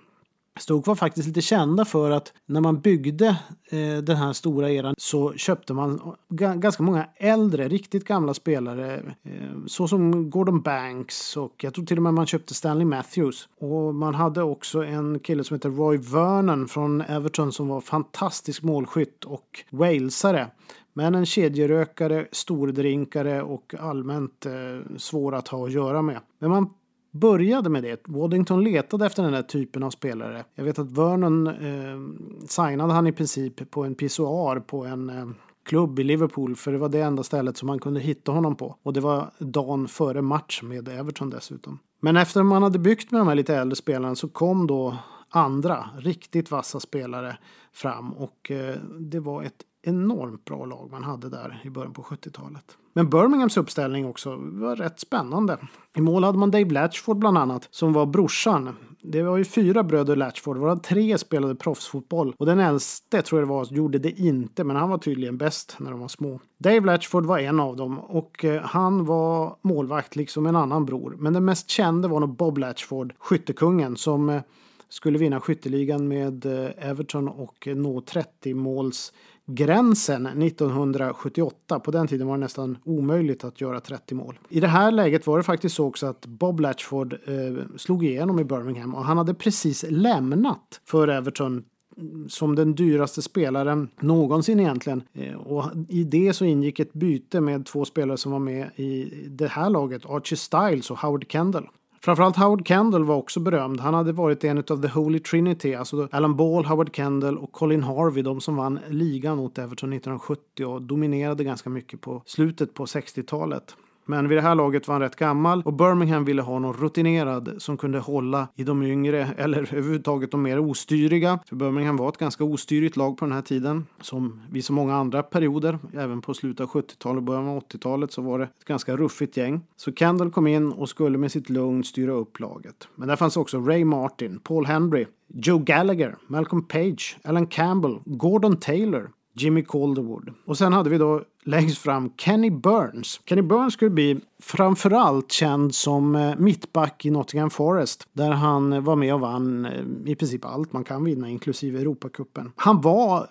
Stoke 0.60 0.89
var 0.89 0.96
faktiskt 0.96 1.27
lite 1.27 1.41
kända 1.41 1.86
för 1.86 2.12
att 2.12 2.34
när 2.46 2.62
man 2.62 2.79
byggde 2.79 3.27
eh, 3.70 3.98
den 4.03 4.17
här 4.17 4.34
stora 4.34 4.70
eran 4.70 4.96
så 4.98 5.34
köpte 5.34 5.74
man 5.74 6.15
ganska 6.29 6.84
många 6.84 7.08
äldre, 7.15 7.67
riktigt 7.67 8.05
gamla 8.05 8.34
spelare. 8.34 9.15
Eh, 9.24 9.65
såsom 9.67 10.29
Gordon 10.29 10.62
Banks 10.62 11.38
och 11.38 11.63
jag 11.63 11.74
tror 11.74 11.86
till 11.86 11.98
och 11.98 12.03
med 12.03 12.13
man 12.13 12.25
köpte 12.25 12.53
Stanley 12.53 12.86
Matthews. 12.86 13.50
Och 13.60 13.96
man 13.96 14.15
hade 14.15 14.43
också 14.43 14.84
en 14.84 15.20
kille 15.20 15.43
som 15.43 15.55
heter 15.55 15.70
Roy 15.70 15.98
Vernon 15.98 16.67
från 16.67 17.01
Everton 17.01 17.51
som 17.51 17.67
var 17.67 17.81
fantastisk 17.81 18.63
målskytt 18.63 19.25
och 19.25 19.63
walesare. 19.70 20.48
Men 20.94 21.16
en 21.16 21.26
kedjerökare, 21.26 22.28
stordrinkare 22.32 23.42
och 23.42 23.76
allmänt 23.80 24.46
eh, 24.46 24.98
svår 24.98 25.36
att 25.36 25.48
ha 25.48 25.66
att 25.66 25.72
göra 25.72 26.02
med. 26.02 26.20
Men 26.40 26.50
man 26.50 26.70
började 27.12 27.70
med 27.70 27.84
det. 27.84 28.02
Waddington 28.08 28.64
letade 28.64 29.06
efter 29.06 29.24
den 29.24 29.34
här 29.34 29.42
typen 29.42 29.84
av 29.84 29.90
spelare. 29.90 30.44
Jag 30.56 30.64
vet 30.64 30.80
att 30.80 30.92
Vernon 30.92 31.48
eh, 31.48 32.46
signade 32.48 32.94
han 32.94 33.08
i 33.08 33.12
princip 33.12 33.72
på 33.72 33.84
en 33.84 33.96
pissoar 33.96 34.60
på 34.60 34.86
en 34.86 35.10
eh, 35.10 35.28
klubb 35.64 36.00
i 36.00 36.04
Liverpool 36.04 36.56
för 36.56 36.72
det 36.72 36.78
var 36.78 36.90
det 36.90 37.02
enda 37.02 37.24
stället 37.24 37.58
som 37.58 37.68
man 37.68 37.80
kunde 37.80 38.00
hitta 38.00 38.32
honom 38.32 38.56
på. 38.56 38.76
Och 38.84 38.94
det 38.94 39.00
var 39.00 39.32
dagen 39.40 39.88
före 39.88 40.22
match 40.22 40.62
med 40.64 40.88
Everton 40.88 41.30
dessutom. 41.30 41.80
Men 42.02 42.18
efter 42.18 42.44
man 42.44 42.64
hade 42.64 42.80
byggt 42.80 43.12
med 43.12 43.22
de 43.22 43.28
här 43.28 43.36
lite 43.36 43.56
äldre 43.56 43.76
spelarna 43.76 44.16
så 44.16 44.28
kom 44.28 44.68
då 44.68 44.98
andra 45.30 45.90
riktigt 45.98 46.52
vassa 46.52 46.80
spelare 46.80 47.38
fram 47.74 48.14
och 48.14 48.52
eh, 48.52 48.76
det 49.00 49.20
var 49.20 49.44
ett 49.44 49.64
enormt 49.84 50.46
bra 50.46 50.66
lag 50.66 50.92
man 50.92 51.04
hade 51.04 51.30
där 51.30 51.62
i 51.64 51.70
början 51.70 51.94
på 51.94 52.02
70-talet. 52.02 52.78
Men 52.94 53.10
Birminghams 53.10 53.58
uppställning 53.58 54.06
också 54.06 54.36
var 54.36 54.76
rätt 54.76 55.00
spännande. 55.00 55.58
I 55.98 56.02
mål 56.02 56.24
hade 56.24 56.38
man 56.38 56.52
Dave 56.52 56.70
Latchford 56.70 57.18
bland 57.18 57.38
annat, 57.38 57.68
som 57.72 57.94
var 57.94 58.06
brorsan. 58.06 58.76
Det 59.04 59.24
var 59.24 59.38
ju 59.38 59.46
fyra 59.46 59.84
bröder 59.84 60.16
Latchford, 60.16 60.58
varav 60.58 60.76
tre 60.76 61.18
spelade 61.18 61.56
proffsfotboll. 61.56 62.36
Och 62.38 62.46
den 62.46 62.60
äldste, 62.60 63.22
tror 63.22 63.42
jag 63.42 63.48
det 63.48 63.54
var, 63.54 63.66
gjorde 63.66 64.00
det 64.00 64.20
inte, 64.20 64.64
men 64.64 64.76
han 64.76 64.90
var 64.90 64.98
tydligen 64.98 65.38
bäst 65.38 65.76
när 65.80 65.92
de 65.92 66.00
var 66.00 66.08
små. 66.08 66.40
Dave 66.58 66.86
Latchford 66.86 67.26
var 67.26 67.40
en 67.40 67.60
av 67.60 67.76
dem 67.76 68.00
och 68.00 68.46
eh, 68.46 68.62
han 68.62 69.06
var 69.06 69.56
målvakt 69.62 70.16
liksom 70.16 70.46
en 70.46 70.56
annan 70.56 70.86
bror. 70.86 71.16
Men 71.20 71.34
den 71.34 71.46
mest 71.46 71.70
kände 71.70 72.08
var 72.08 72.20
nog 72.20 72.36
Bob 72.36 72.58
Latchford, 72.58 73.14
skyttekungen, 73.20 73.98
som 73.98 74.30
eh, 74.30 74.42
skulle 74.90 75.18
vinna 75.18 75.40
skytteligan 75.40 76.08
med 76.08 76.46
eh, 76.46 76.90
Everton 76.90 77.28
och 77.28 77.68
nå 77.76 78.02
30 78.02 78.54
måls 78.54 79.14
gränsen 79.55 80.25
1978. 80.25 81.79
På 81.79 81.91
den 81.91 82.08
tiden 82.08 82.27
var 82.27 82.34
det 82.38 82.39
nästan 82.39 82.77
omöjligt 82.84 83.43
att 83.43 83.62
göra 83.62 83.79
30 83.79 84.15
mål. 84.15 84.39
I 84.50 84.60
det 84.60 84.67
här 84.67 84.91
läget 84.91 85.27
var 85.27 85.38
det 85.38 85.43
faktiskt 85.43 85.75
så 85.75 85.86
också 85.86 86.08
att 86.08 86.25
Bob 86.25 86.60
Latchford 86.60 87.13
eh, 87.13 87.77
slog 87.77 88.05
igenom 88.05 88.39
i 88.39 88.43
Birmingham 88.43 88.96
och 88.96 89.05
han 89.05 89.17
hade 89.17 89.34
precis 89.34 89.86
lämnat 89.89 90.81
för 90.86 91.08
Everton 91.08 91.63
mm, 91.98 92.29
som 92.29 92.55
den 92.55 92.75
dyraste 92.75 93.22
spelaren 93.22 93.89
någonsin 94.00 94.60
egentligen. 94.60 95.03
Eh, 95.13 95.36
och 95.36 95.65
i 95.89 96.03
det 96.03 96.34
så 96.34 96.46
ingick 96.46 96.79
ett 96.79 96.93
byte 96.93 97.41
med 97.41 97.65
två 97.65 97.86
spelare 97.86 98.17
som 98.17 98.31
var 98.31 98.39
med 98.39 98.70
i 98.75 99.13
det 99.27 99.48
här 99.48 99.70
laget, 99.70 100.05
Archie 100.05 100.38
Styles 100.38 100.91
och 100.91 101.00
Howard 101.00 101.25
Kendall. 101.29 101.67
Framförallt 102.03 102.36
Howard 102.36 102.67
Kendall 102.67 103.03
var 103.03 103.15
också 103.15 103.39
berömd. 103.39 103.79
Han 103.79 103.93
hade 103.93 104.12
varit 104.12 104.43
en 104.43 104.58
av 104.58 104.81
The 104.81 104.88
Holy 104.88 105.20
Trinity, 105.20 105.74
alltså 105.74 106.08
Alan 106.12 106.36
Ball, 106.36 106.65
Howard 106.65 106.96
Kendall 106.96 107.38
och 107.38 107.51
Colin 107.51 107.84
Harvey, 107.84 108.24
de 108.24 108.41
som 108.41 108.55
vann 108.55 108.79
ligan 108.89 109.38
mot 109.38 109.58
Everton 109.58 109.93
1970 109.93 110.65
och 110.65 110.81
dominerade 110.81 111.43
ganska 111.43 111.70
mycket 111.70 112.01
på 112.01 112.22
slutet 112.25 112.74
på 112.74 112.86
60-talet. 112.86 113.75
Men 114.05 114.27
vid 114.27 114.38
det 114.38 114.41
här 114.41 114.55
laget 114.55 114.88
var 114.88 114.96
han 114.96 115.01
rätt 115.01 115.15
gammal 115.15 115.62
och 115.65 115.74
Birmingham 115.74 116.25
ville 116.25 116.41
ha 116.41 116.60
någon 116.60 116.74
rutinerad 116.74 117.55
som 117.58 117.77
kunde 117.77 118.00
hålla 118.00 118.48
i 118.55 118.63
de 118.63 118.84
yngre 118.84 119.27
eller 119.38 119.58
överhuvudtaget 119.58 120.31
de 120.31 120.41
mer 120.41 120.60
ostyriga. 120.60 121.39
För 121.46 121.55
Birmingham 121.55 121.98
var 121.98 122.10
ett 122.10 122.17
ganska 122.17 122.43
ostyrigt 122.43 122.98
lag 122.98 123.17
på 123.17 123.25
den 123.25 123.31
här 123.31 123.41
tiden. 123.41 123.86
Som 124.01 124.41
vid 124.51 124.65
så 124.65 124.74
många 124.74 124.96
andra 124.96 125.24
perioder, 125.24 125.79
även 125.93 126.22
på 126.22 126.34
slutet 126.34 126.63
av 126.63 126.70
70-talet 126.70 127.17
och 127.17 127.24
början 127.24 127.48
av 127.48 127.60
80-talet 127.60 128.12
så 128.12 128.22
var 128.22 128.39
det 128.39 128.46
ett 128.46 128.65
ganska 128.65 128.98
ruffigt 128.98 129.38
gäng. 129.38 129.62
Så 129.75 129.91
Kendall 129.93 130.31
kom 130.31 130.48
in 130.48 130.72
och 130.72 130.89
skulle 130.89 131.17
med 131.17 131.31
sitt 131.31 131.50
lugn 131.50 131.84
styra 131.84 132.12
upp 132.12 132.39
laget. 132.39 132.88
Men 132.96 133.08
där 133.08 133.15
fanns 133.15 133.38
också 133.38 133.60
Ray 133.60 133.86
Martin, 133.86 134.39
Paul 134.39 134.65
Henry, 134.65 135.05
Joe 135.34 135.60
Gallagher, 135.60 136.15
Malcolm 136.27 136.63
Page, 136.63 137.17
Alan 137.24 137.48
Campbell, 137.48 138.00
Gordon 138.05 138.58
Taylor, 138.58 139.10
Jimmy 139.34 139.63
Calderwood. 139.63 140.34
Och 140.46 140.58
sen 140.58 140.74
hade 140.74 140.89
vi 140.89 140.98
då 140.98 141.24
längst 141.44 141.78
fram 141.78 142.10
Kenny 142.10 142.50
Burns. 142.50 143.22
Kenny 143.26 143.42
Burns 143.42 143.74
skulle 143.74 143.92
bli 143.92 144.20
framförallt 144.42 145.32
känd 145.32 145.76
som 145.76 146.16
eh, 146.16 146.36
mittback 146.38 147.06
i 147.06 147.12
Nottingham 147.12 147.50
Forest 147.50 148.08
där 148.14 148.32
han 148.32 148.74
eh, 148.74 148.82
var 148.82 148.96
med 148.96 149.14
och 149.14 149.20
vann 149.20 149.66
eh, 149.66 149.72
i 150.06 150.16
princip 150.16 150.46
allt 150.46 150.74
man 150.74 150.84
kan 150.84 151.04
vinna 151.04 151.30
inklusive 151.30 151.80
Europacupen. 151.80 152.52
Han 152.56 152.82
var 152.82 153.28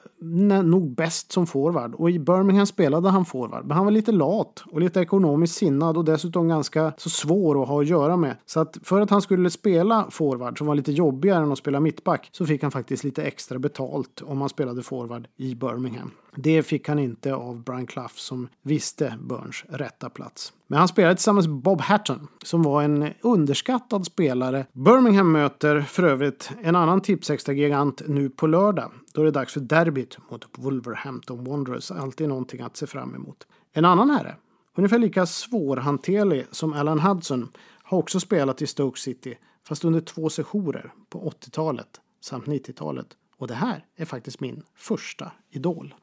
nog 0.62 0.94
bäst 0.94 1.32
som 1.32 1.46
forward 1.46 1.94
och 1.94 2.10
i 2.10 2.18
Birmingham 2.18 2.66
spelade 2.66 3.10
han 3.10 3.24
forward 3.24 3.66
men 3.66 3.76
han 3.76 3.86
var 3.86 3.92
lite 3.92 4.12
lat 4.12 4.64
och 4.72 4.80
lite 4.80 5.00
ekonomiskt 5.00 5.54
sinnad 5.54 5.96
och 5.96 6.04
dessutom 6.04 6.48
ganska 6.48 6.92
så 6.96 7.10
svår 7.10 7.62
att 7.62 7.68
ha 7.68 7.80
att 7.80 7.88
göra 7.88 8.16
med. 8.16 8.36
Så 8.46 8.60
att 8.60 8.78
för 8.82 9.00
att 9.00 9.10
han 9.10 9.22
skulle 9.22 9.50
spela 9.50 10.06
forward 10.10 10.58
som 10.58 10.66
var 10.66 10.74
lite 10.74 10.92
jobbigare 10.92 11.42
än 11.42 11.52
att 11.52 11.58
spela 11.58 11.80
mittback 11.80 12.28
så 12.32 12.46
fick 12.46 12.62
han 12.62 12.70
faktiskt 12.70 13.04
lite 13.04 13.22
extra 13.22 13.58
betalt 13.58 14.22
om 14.22 14.40
han 14.40 14.48
spelade 14.48 14.82
forward 14.82 15.28
i 15.36 15.54
Birmingham. 15.54 16.10
Det 16.36 16.62
fick 16.62 16.88
han 16.88 16.98
inte 16.98 17.34
av 17.34 17.62
Brian 17.62 17.86
Clough 17.86 18.14
som 18.14 18.48
visste 18.62 19.18
Burns 19.20 19.64
rätta 19.68 20.10
plats. 20.10 20.52
Men 20.70 20.78
han 20.78 20.88
spelade 20.88 21.14
tillsammans 21.14 21.46
med 21.46 21.56
Bob 21.56 21.80
Hatton 21.80 22.28
som 22.44 22.62
var 22.62 22.82
en 22.82 23.12
underskattad 23.20 24.06
spelare. 24.06 24.66
Birmingham 24.72 25.32
möter 25.32 25.80
för 25.80 26.02
övrigt 26.02 26.50
en 26.62 26.76
annan 26.76 27.00
tipsextra-gigant 27.00 28.02
nu 28.06 28.30
på 28.30 28.46
lördag. 28.46 28.92
Då 29.14 29.20
är 29.20 29.24
det 29.24 29.30
dags 29.30 29.52
för 29.52 29.60
derbyt 29.60 30.18
mot 30.30 30.44
Wolverhampton 30.58 31.44
Wanderers. 31.44 31.90
Alltid 31.90 32.28
någonting 32.28 32.60
att 32.60 32.76
se 32.76 32.86
fram 32.86 33.14
emot. 33.14 33.46
En 33.72 33.84
annan 33.84 34.10
herre, 34.10 34.36
ungefär 34.76 34.98
lika 34.98 35.26
svårhanterlig 35.26 36.46
som 36.50 36.72
Alan 36.72 37.00
Hudson, 37.00 37.48
har 37.82 37.98
också 37.98 38.20
spelat 38.20 38.62
i 38.62 38.66
Stoke 38.66 39.00
City, 39.00 39.38
fast 39.68 39.84
under 39.84 40.00
två 40.00 40.28
sessioner 40.28 40.92
på 41.08 41.30
80-talet 41.30 42.00
samt 42.20 42.46
90-talet. 42.46 43.06
Och 43.36 43.46
det 43.46 43.54
här 43.54 43.84
är 43.96 44.04
faktiskt 44.04 44.40
min 44.40 44.62
första 44.74 45.32
idol. 45.50 45.94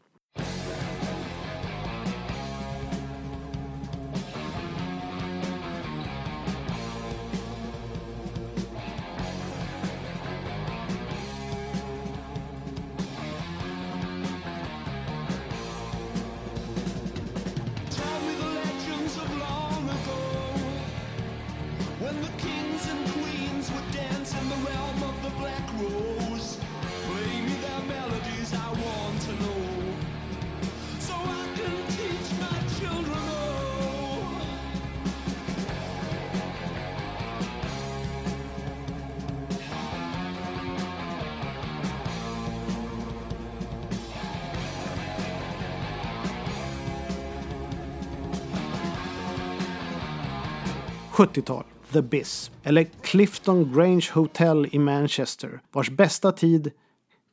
70-tal. 51.18 51.64
The 51.92 52.02
Biz, 52.02 52.52
eller 52.64 52.84
Clifton 52.84 53.74
Grange 53.74 54.10
Hotel 54.14 54.68
i 54.72 54.80
Manchester, 54.80 55.62
vars 55.72 55.90
bästa 55.90 56.32
tid 56.32 56.72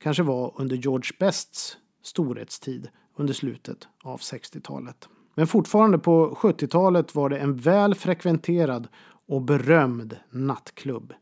kanske 0.02 0.22
var 0.22 0.52
under 0.56 0.76
George 0.76 1.10
Bests 1.18 1.76
storhetstid 2.02 2.88
under 3.16 3.34
slutet 3.34 3.88
av 4.02 4.20
60-talet. 4.20 5.08
Men 5.34 5.46
fortfarande 5.46 5.98
på 5.98 6.38
70-talet 6.40 7.14
var 7.14 7.28
det 7.28 7.38
en 7.38 7.56
väl 7.56 7.94
frekventerad 7.94 8.88
och 9.28 9.42
berömd 9.42 10.16
nattklubb, 10.30 11.12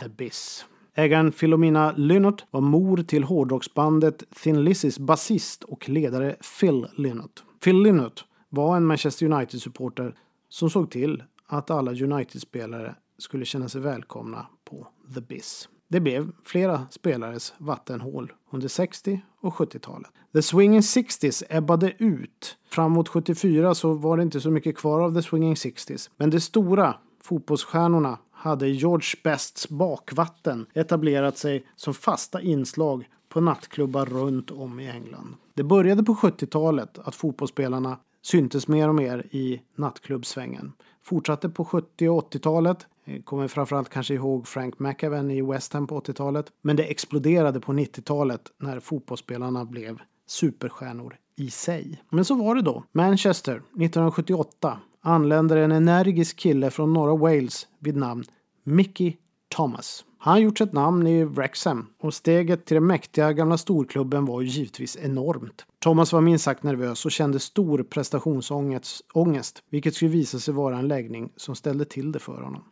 The 0.00 0.08
Biz. 0.08 0.64
Ägaren 0.94 1.32
Philomena 1.32 1.92
Lynott 1.96 2.46
var 2.50 2.60
mor 2.60 2.96
till 2.96 3.24
hårdrocksbandet 3.24 4.22
Thin 4.42 4.64
Lizzys 4.64 4.98
basist 4.98 5.64
och 5.64 5.88
ledare 5.88 6.36
Phil 6.60 6.86
Lynott. 6.96 7.44
Phil 7.64 7.82
Lynott 7.82 8.24
var 8.48 8.76
en 8.76 8.86
Manchester 8.86 9.26
United-supporter 9.26 10.14
som 10.48 10.70
såg 10.70 10.90
till 10.90 11.22
att 11.46 11.70
alla 11.70 11.90
United-spelare 11.90 12.94
skulle 13.18 13.44
känna 13.44 13.68
sig 13.68 13.80
välkomna 13.80 14.46
på 14.64 14.86
The 15.14 15.20
Biz. 15.20 15.68
Det 15.88 16.00
blev 16.00 16.32
flera 16.44 16.86
spelares 16.90 17.54
vattenhål 17.58 18.32
under 18.50 18.68
60 18.68 19.20
och 19.40 19.54
70-talet. 19.54 20.10
The 20.32 20.42
Swinging 20.42 20.80
60s 20.80 21.42
ebbade 21.48 21.92
ut. 21.98 22.56
Framåt 22.68 23.08
74 23.08 23.74
så 23.74 23.92
var 23.92 24.16
det 24.16 24.22
inte 24.22 24.40
så 24.40 24.50
mycket 24.50 24.76
kvar 24.76 25.00
av 25.00 25.14
The 25.14 25.22
Swinging 25.22 25.54
60s. 25.54 26.10
Men 26.16 26.30
de 26.30 26.40
stora 26.40 26.94
fotbollsstjärnorna 27.22 28.18
hade 28.32 28.68
George 28.68 29.20
Bests 29.24 29.68
bakvatten 29.68 30.66
etablerat 30.74 31.38
sig 31.38 31.66
som 31.76 31.94
fasta 31.94 32.40
inslag 32.40 33.08
på 33.28 33.40
nattklubbar 33.40 34.06
runt 34.06 34.50
om 34.50 34.80
i 34.80 34.90
England. 34.90 35.34
Det 35.54 35.62
började 35.62 36.02
på 36.02 36.14
70-talet 36.14 36.98
att 36.98 37.14
fotbollsspelarna 37.14 37.98
syntes 38.24 38.68
mer 38.68 38.88
och 38.88 38.94
mer 38.94 39.26
i 39.30 39.60
nattklubbsvängen 39.76 40.72
fortsatte 41.04 41.48
på 41.48 41.64
70 41.64 42.08
och 42.08 42.34
80-talet. 42.34 42.86
Eh, 43.04 43.22
kommer 43.22 43.48
framförallt 43.48 43.88
kanske 43.88 44.14
ihåg 44.14 44.48
Frank 44.48 44.78
McAven 44.78 45.30
i 45.30 45.42
West 45.42 45.72
Ham 45.72 45.86
på 45.86 46.00
80-talet. 46.00 46.46
Men 46.62 46.76
det 46.76 46.84
exploderade 46.84 47.60
på 47.60 47.72
90-talet 47.72 48.40
när 48.58 48.80
fotbollsspelarna 48.80 49.64
blev 49.64 49.98
superstjärnor 50.26 51.16
i 51.36 51.50
sig. 51.50 52.02
Men 52.10 52.24
så 52.24 52.34
var 52.34 52.54
det 52.54 52.62
då. 52.62 52.84
Manchester 52.92 53.52
1978 53.52 54.78
anländer 55.00 55.56
en 55.56 55.72
energisk 55.72 56.36
kille 56.36 56.70
från 56.70 56.92
norra 56.92 57.16
Wales 57.16 57.66
vid 57.78 57.96
namn 57.96 58.24
Mickey 58.62 59.16
Thomas. 59.48 60.04
Han 60.24 60.32
har 60.32 60.40
gjort 60.40 60.58
sitt 60.58 60.72
namn 60.72 61.06
i 61.06 61.24
Wrexham 61.24 61.86
och 62.00 62.14
steget 62.14 62.64
till 62.64 62.74
den 62.74 62.86
mäktiga 62.86 63.32
gamla 63.32 63.58
storklubben 63.58 64.24
var 64.24 64.40
ju 64.40 64.46
givetvis 64.46 64.96
enormt. 64.96 65.66
Thomas 65.78 66.12
var 66.12 66.20
minst 66.20 66.44
sagt 66.44 66.62
nervös 66.62 67.04
och 67.04 67.12
kände 67.12 67.38
stor 67.38 67.82
prestationsångest, 67.82 69.62
vilket 69.70 69.94
skulle 69.94 70.10
visa 70.10 70.38
sig 70.38 70.54
vara 70.54 70.78
en 70.78 70.88
läggning 70.88 71.32
som 71.36 71.54
ställde 71.54 71.84
till 71.84 72.12
det 72.12 72.18
för 72.18 72.42
honom. 72.42 72.64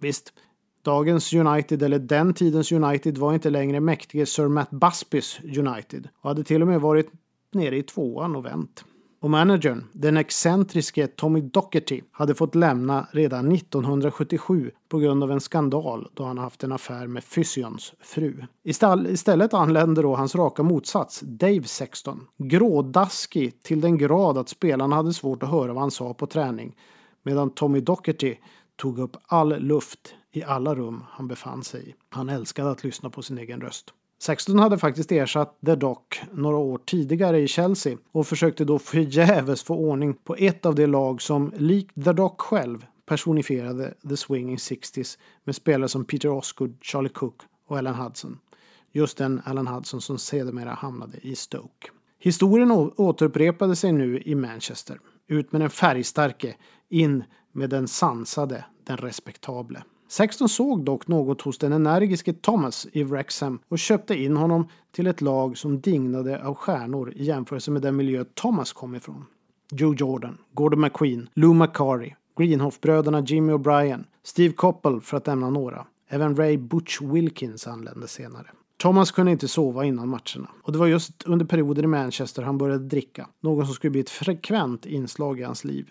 Visst, 0.00 0.32
dagens 0.82 1.32
United, 1.32 1.82
eller 1.82 1.98
den 1.98 2.34
tidens 2.34 2.72
United, 2.72 3.18
var 3.18 3.34
inte 3.34 3.50
längre 3.50 3.80
mäktige 3.80 4.26
Sir 4.26 4.48
Matt 4.48 4.70
Busbys 4.70 5.40
United 5.58 6.08
och 6.20 6.28
hade 6.30 6.44
till 6.44 6.62
och 6.62 6.68
med 6.68 6.80
varit 6.80 7.10
nere 7.52 7.76
i 7.76 7.82
tvåan 7.82 8.36
och 8.36 8.44
vänt. 8.44 8.84
Och 9.22 9.30
managern, 9.30 9.84
den 9.92 10.16
excentriske 10.16 11.06
Tommy 11.06 11.40
Docherty, 11.40 12.02
hade 12.10 12.34
fått 12.34 12.54
lämna 12.54 13.06
redan 13.12 13.52
1977 13.52 14.70
på 14.88 14.98
grund 14.98 15.22
av 15.22 15.32
en 15.32 15.40
skandal 15.40 16.08
då 16.14 16.24
han 16.24 16.38
haft 16.38 16.64
en 16.64 16.72
affär 16.72 17.06
med 17.06 17.24
Fysions 17.24 17.94
fru. 18.00 18.44
Istället 19.08 19.54
anlände 19.54 20.02
då 20.02 20.16
hans 20.16 20.34
raka 20.34 20.62
motsats, 20.62 21.20
Dave 21.20 21.62
Sexton. 21.62 22.26
Grådaskig 22.38 23.62
till 23.62 23.80
den 23.80 23.98
grad 23.98 24.38
att 24.38 24.48
spelarna 24.48 24.96
hade 24.96 25.12
svårt 25.12 25.42
att 25.42 25.50
höra 25.50 25.72
vad 25.72 25.82
han 25.82 25.90
sa 25.90 26.14
på 26.14 26.26
träning. 26.26 26.76
Medan 27.22 27.50
Tommy 27.50 27.80
Docherty 27.80 28.36
tog 28.76 28.98
upp 28.98 29.16
all 29.26 29.58
luft 29.58 30.14
i 30.32 30.42
alla 30.42 30.74
rum 30.74 31.04
han 31.08 31.28
befann 31.28 31.64
sig 31.64 31.88
i. 31.88 31.94
Han 32.08 32.28
älskade 32.28 32.70
att 32.70 32.84
lyssna 32.84 33.10
på 33.10 33.22
sin 33.22 33.38
egen 33.38 33.60
röst. 33.60 33.94
Sexton 34.22 34.58
hade 34.58 34.78
faktiskt 34.78 35.12
ersatt 35.12 35.58
The 35.66 35.74
Doc 35.74 35.98
några 36.32 36.56
år 36.56 36.78
tidigare 36.86 37.40
i 37.40 37.48
Chelsea 37.48 37.98
och 38.12 38.26
försökte 38.26 38.64
då 38.64 38.78
förgäves 38.78 39.62
få 39.62 39.74
ordning 39.74 40.14
på 40.14 40.34
ett 40.34 40.66
av 40.66 40.74
de 40.74 40.86
lag 40.86 41.22
som 41.22 41.52
likt 41.56 42.04
The 42.04 42.12
Doc 42.12 42.32
själv 42.38 42.86
personifierade 43.06 43.94
The 44.08 44.16
Swinging 44.16 44.58
Sixties 44.58 45.18
med 45.44 45.54
spelare 45.54 45.88
som 45.88 46.04
Peter 46.04 46.28
Osgood, 46.28 46.76
Charlie 46.80 47.08
Cook 47.08 47.34
och 47.66 47.78
Ellen 47.78 47.94
Hudson. 47.94 48.38
Just 48.92 49.18
den 49.18 49.40
Alan 49.44 49.66
Hudson 49.66 50.00
som 50.00 50.18
sedermera 50.18 50.70
hamnade 50.70 51.18
i 51.22 51.34
Stoke. 51.34 51.90
Historien 52.18 52.70
återupprepade 52.96 53.76
sig 53.76 53.92
nu 53.92 54.22
i 54.24 54.34
Manchester. 54.34 55.00
Ut 55.26 55.52
med 55.52 55.60
den 55.60 55.70
färgstarke, 55.70 56.56
in 56.88 57.24
med 57.52 57.70
den 57.70 57.88
sansade, 57.88 58.64
den 58.84 58.96
respektable. 58.96 59.82
Sexton 60.10 60.48
såg 60.48 60.84
dock 60.84 61.08
något 61.08 61.40
hos 61.40 61.58
den 61.58 61.72
energiske 61.72 62.32
Thomas 62.32 62.86
i 62.92 63.02
Wrexham 63.02 63.58
och 63.68 63.78
köpte 63.78 64.14
in 64.14 64.36
honom 64.36 64.68
till 64.92 65.06
ett 65.06 65.20
lag 65.20 65.58
som 65.58 65.80
dignade 65.80 66.44
av 66.44 66.54
stjärnor 66.54 67.12
i 67.16 67.24
jämförelse 67.24 67.70
med 67.70 67.82
den 67.82 67.96
miljö 67.96 68.24
Thomas 68.34 68.72
kom 68.72 68.94
ifrån. 68.94 69.24
Joe 69.72 69.94
Jordan, 69.94 70.38
Gordon 70.52 70.80
McQueen, 70.80 71.28
Lou 71.34 71.54
McCarry, 71.54 72.14
Greenhoff-bröderna 72.36 73.20
Jimmy 73.20 73.52
O'Brien, 73.52 74.04
Steve 74.22 74.54
Coppell 74.54 75.00
för 75.00 75.16
att 75.16 75.26
nämna 75.26 75.50
några. 75.50 75.86
Även 76.08 76.36
Ray 76.36 76.56
Butch 76.56 77.00
Wilkins 77.00 77.66
anlände 77.66 78.08
senare. 78.08 78.46
Thomas 78.76 79.10
kunde 79.10 79.32
inte 79.32 79.48
sova 79.48 79.84
innan 79.84 80.08
matcherna 80.08 80.48
och 80.62 80.72
det 80.72 80.78
var 80.78 80.86
just 80.86 81.22
under 81.22 81.46
perioden 81.46 81.84
i 81.84 81.88
Manchester 81.88 82.42
han 82.42 82.58
började 82.58 82.84
dricka, 82.84 83.28
något 83.40 83.66
som 83.66 83.74
skulle 83.74 83.90
bli 83.90 84.00
ett 84.00 84.10
frekvent 84.10 84.86
inslag 84.86 85.40
i 85.40 85.42
hans 85.42 85.64
liv. 85.64 85.90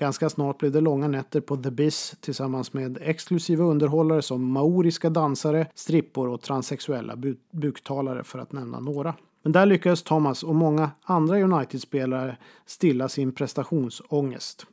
Ganska 0.00 0.30
snart 0.30 0.58
blev 0.58 0.72
det 0.72 0.80
långa 0.80 1.08
nätter 1.08 1.40
på 1.40 1.56
The 1.56 1.70
Biz 1.70 2.16
tillsammans 2.20 2.72
med 2.72 2.98
exklusiva 3.00 3.64
underhållare 3.64 4.22
som 4.22 4.52
maoriska 4.52 5.10
dansare, 5.10 5.66
strippor 5.74 6.28
och 6.28 6.42
transsexuella 6.42 7.16
bu 7.16 7.36
buktalare 7.50 8.24
för 8.24 8.38
att 8.38 8.52
nämna 8.52 8.80
några. 8.80 9.14
Men 9.42 9.52
där 9.52 9.66
lyckades 9.66 10.02
Thomas 10.02 10.42
och 10.42 10.54
många 10.54 10.90
andra 11.02 11.38
United-spelare 11.38 12.36
stilla 12.66 13.08
sin 13.08 13.32
prestationsångest. 13.32 14.66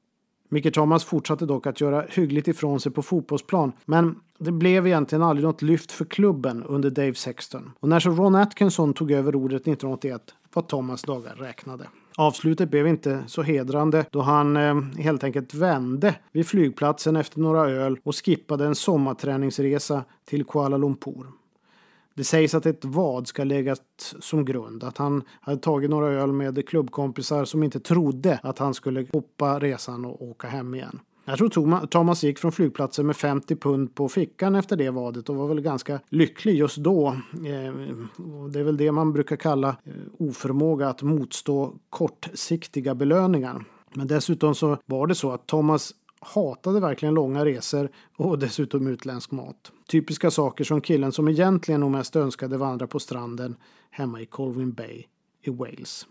Micke 0.50 0.74
Thomas 0.74 1.06
fortsatte 1.06 1.46
dock 1.46 1.68
att 1.68 1.82
göra 1.82 2.06
hyggligt 2.10 2.48
ifrån 2.48 2.80
sig 2.80 2.92
på 2.92 3.02
fotbollsplan, 3.02 3.72
men 3.86 4.20
det 4.38 4.52
blev 4.52 4.88
egentligen 4.88 5.24
aldrig 5.24 5.44
något 5.44 5.62
lyft 5.62 5.92
för 5.92 6.06
klubben 6.06 6.64
under 6.64 6.90
Dave 6.90 7.14
Sexton. 7.14 7.72
Och 7.80 7.90
när 7.90 8.00
så 8.00 8.10
Ron 8.10 8.36
Atkinson 8.36 8.94
tog 8.94 9.12
över 9.12 9.36
ordet 9.36 9.62
1981 9.62 10.22
var 10.54 10.64
Thomas 10.64 11.02
dagar 11.02 11.36
räknade. 11.36 11.88
Avslutet 12.20 12.70
blev 12.70 12.88
inte 12.88 13.24
så 13.28 13.42
hedrande 13.42 14.06
då 14.12 14.22
han 14.22 14.58
eh, 14.58 14.82
helt 14.98 15.24
enkelt 15.24 15.54
vände 15.54 16.16
vid 16.32 16.48
flygplatsen 16.48 17.16
efter 17.16 17.40
några 17.40 17.70
öl 17.70 18.00
och 18.04 18.16
skippade 18.16 18.66
en 18.66 18.76
sommarträningsresa 18.76 20.04
till 20.26 20.46
Kuala 20.46 20.78
Lumpur. 20.78 21.26
Det 22.14 22.24
sägs 22.24 22.54
att 22.54 22.66
ett 22.66 22.86
vad 22.86 23.28
ska 23.28 23.44
läggas 23.44 23.82
som 24.20 24.46
grund. 24.46 24.84
Att 24.84 24.98
han 24.98 25.24
hade 25.42 25.58
tagit 25.58 25.90
några 25.90 26.08
öl 26.08 26.32
med 26.32 26.68
klubbkompisar 26.70 27.46
som 27.46 27.64
inte 27.64 27.80
trodde 27.80 28.40
att 28.44 28.60
han 28.60 28.74
skulle 28.74 29.08
hoppa 29.14 29.60
resan 29.60 30.06
och 30.06 30.22
åka 30.22 30.48
hem 30.48 30.76
igen. 30.76 31.00
Jag 31.30 31.38
tror 31.38 31.86
Thomas 31.88 32.24
gick 32.24 32.40
från 32.40 32.52
flygplatsen 32.52 33.08
med 33.08 33.16
50 33.16 33.56
pund 33.56 33.96
på 33.96 34.10
fickan 34.10 34.56
efter 34.56 34.76
det 34.76 34.90
vadet 34.90 35.30
och 35.30 35.36
var 35.36 35.48
väl 35.48 35.62
ganska 35.62 36.00
lycklig 36.10 36.56
just 36.56 36.78
då. 36.78 37.08
Eh, 37.34 37.74
det 38.50 38.60
är 38.60 38.64
väl 38.64 38.78
det 38.78 38.92
man 38.92 39.14
brukar 39.14 39.36
kalla 39.36 39.70
eh, 39.70 39.94
oförmåga 40.18 40.90
att 40.90 41.02
motstå 41.02 41.74
kortsiktiga 41.90 42.96
belöningar. 42.96 43.66
Men 43.94 44.08
dessutom 44.08 44.56
så 44.56 44.78
var 44.86 45.08
det 45.08 45.16
så 45.16 45.32
att 45.32 45.48
Thomas 45.48 45.94
hatade 46.20 46.80
verkligen 46.80 47.14
långa 47.16 47.46
resor 47.46 47.90
och 48.18 48.40
dessutom 48.40 48.88
utländsk 48.88 49.32
mat. 49.32 49.72
Typiska 49.88 50.32
saker 50.32 50.64
som 50.64 50.82
killen 50.82 51.12
som 51.12 51.28
egentligen 51.28 51.82
nog 51.82 51.92
mest 51.92 52.16
önskade 52.16 52.58
vandra 52.58 52.88
på 52.88 53.00
stranden 53.00 53.56
hemma 53.92 54.22
i 54.22 54.26
Colvin 54.26 54.74
Bay 54.74 55.04
i 55.42 55.50
Wales. 55.50 56.06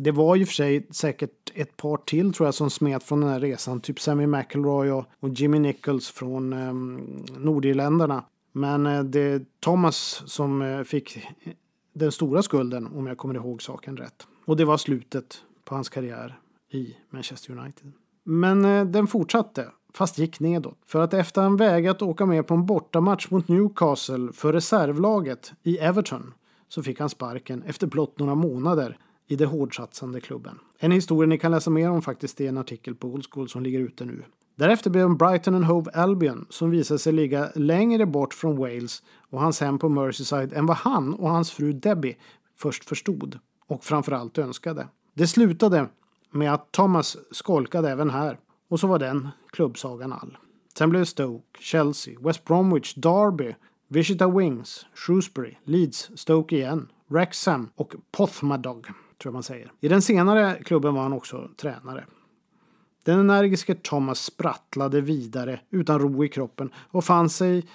Det 0.00 0.10
var 0.10 0.36
ju 0.36 0.46
för 0.46 0.52
sig 0.52 0.86
säkert 0.90 1.52
ett 1.54 1.76
par 1.76 1.96
till 1.96 2.32
tror 2.32 2.46
jag 2.46 2.54
som 2.54 2.70
smet 2.70 3.02
från 3.02 3.20
den 3.20 3.30
här 3.30 3.40
resan. 3.40 3.80
Typ 3.80 4.00
Sammy 4.00 4.26
McElroy 4.26 4.90
och, 4.90 5.04
och 5.20 5.28
Jimmy 5.28 5.58
Nichols 5.58 6.10
från 6.10 6.52
eh, 6.52 6.72
Nordirländarna. 7.38 8.24
Men 8.52 8.86
eh, 8.86 9.02
det 9.02 9.20
är 9.20 9.44
Thomas 9.60 10.22
som 10.26 10.62
eh, 10.62 10.82
fick 10.82 11.26
den 11.92 12.12
stora 12.12 12.42
skulden 12.42 12.86
om 12.86 13.06
jag 13.06 13.18
kommer 13.18 13.34
ihåg 13.34 13.62
saken 13.62 13.96
rätt. 13.96 14.26
Och 14.44 14.56
det 14.56 14.64
var 14.64 14.76
slutet 14.76 15.42
på 15.64 15.74
hans 15.74 15.88
karriär 15.88 16.38
i 16.70 16.96
Manchester 17.10 17.58
United. 17.58 17.92
Men 18.24 18.64
eh, 18.64 18.84
den 18.84 19.06
fortsatte, 19.06 19.70
fast 19.94 20.18
gick 20.18 20.40
nedåt. 20.40 20.78
För 20.86 21.00
att 21.00 21.14
efter 21.14 21.42
han 21.42 21.56
vägrat 21.56 22.02
åka 22.02 22.26
med 22.26 22.46
på 22.46 22.54
en 22.54 22.66
bortamatch 22.66 23.30
mot 23.30 23.48
Newcastle 23.48 24.32
för 24.32 24.52
reservlaget 24.52 25.52
i 25.62 25.78
Everton 25.78 26.34
så 26.68 26.82
fick 26.82 27.00
han 27.00 27.08
sparken 27.08 27.62
efter 27.62 27.86
blott 27.86 28.18
några 28.18 28.34
månader 28.34 28.98
i 29.26 29.36
det 29.36 29.46
hårdsatsande 29.46 30.20
klubben. 30.20 30.58
En 30.78 30.90
historia 30.90 31.26
ni 31.26 31.38
kan 31.38 31.50
läsa 31.50 31.70
mer 31.70 31.90
om 31.90 32.02
faktiskt 32.02 32.40
är 32.40 32.48
en 32.48 32.58
artikel 32.58 32.94
på 32.94 33.08
Old 33.08 33.26
School 33.30 33.48
som 33.48 33.62
ligger 33.62 33.80
ute 33.80 34.04
nu. 34.04 34.24
Därefter 34.56 34.90
blev 34.90 35.16
Brighton 35.16 35.54
and 35.54 35.64
Hove 35.64 35.90
Albion 35.90 36.46
som 36.50 36.70
visade 36.70 36.98
sig 36.98 37.12
ligga 37.12 37.50
längre 37.54 38.06
bort 38.06 38.34
från 38.34 38.56
Wales 38.56 39.02
och 39.30 39.40
hans 39.40 39.60
hem 39.60 39.78
på 39.78 39.88
Merseyside 39.88 40.52
än 40.52 40.66
vad 40.66 40.76
han 40.76 41.14
och 41.14 41.30
hans 41.30 41.50
fru 41.50 41.72
Debbie 41.72 42.16
först 42.56 42.84
förstod 42.84 43.38
och 43.66 43.84
framförallt 43.84 44.38
önskade. 44.38 44.88
Det 45.14 45.26
slutade 45.26 45.88
med 46.30 46.54
att 46.54 46.72
Thomas 46.72 47.16
skolkade 47.30 47.90
även 47.90 48.10
här 48.10 48.38
och 48.68 48.80
så 48.80 48.86
var 48.86 48.98
den 48.98 49.28
klubbsagan 49.50 50.12
all. 50.12 50.38
Sen 50.78 50.90
blev 50.90 51.04
Stoke, 51.04 51.58
Chelsea, 51.60 52.14
West 52.20 52.44
Bromwich, 52.44 52.94
Derby, 52.94 53.54
Visita 53.88 54.28
Wings, 54.28 54.86
Shrewsbury, 54.94 55.56
Leeds, 55.64 56.10
Stoke 56.14 56.56
igen, 56.56 56.88
Wrexham 57.08 57.68
och 57.74 57.94
Pothmadog, 58.12 58.86
tror 59.18 59.30
jag 59.30 59.32
man 59.32 59.42
säger. 59.42 59.72
I 59.80 59.88
den 59.88 60.02
senare 60.02 60.62
klubben 60.64 60.94
var 60.94 61.02
han 61.02 61.12
också 61.12 61.50
tränare. 61.56 62.04
Den 63.04 63.18
energiske 63.18 63.74
Thomas 63.74 64.20
sprattlade 64.20 65.00
vidare 65.00 65.60
utan 65.70 65.98
ro 65.98 66.24
i 66.24 66.28
kroppen 66.28 66.70
och 66.76 67.04
fann 67.04 67.28
sig 67.28 67.66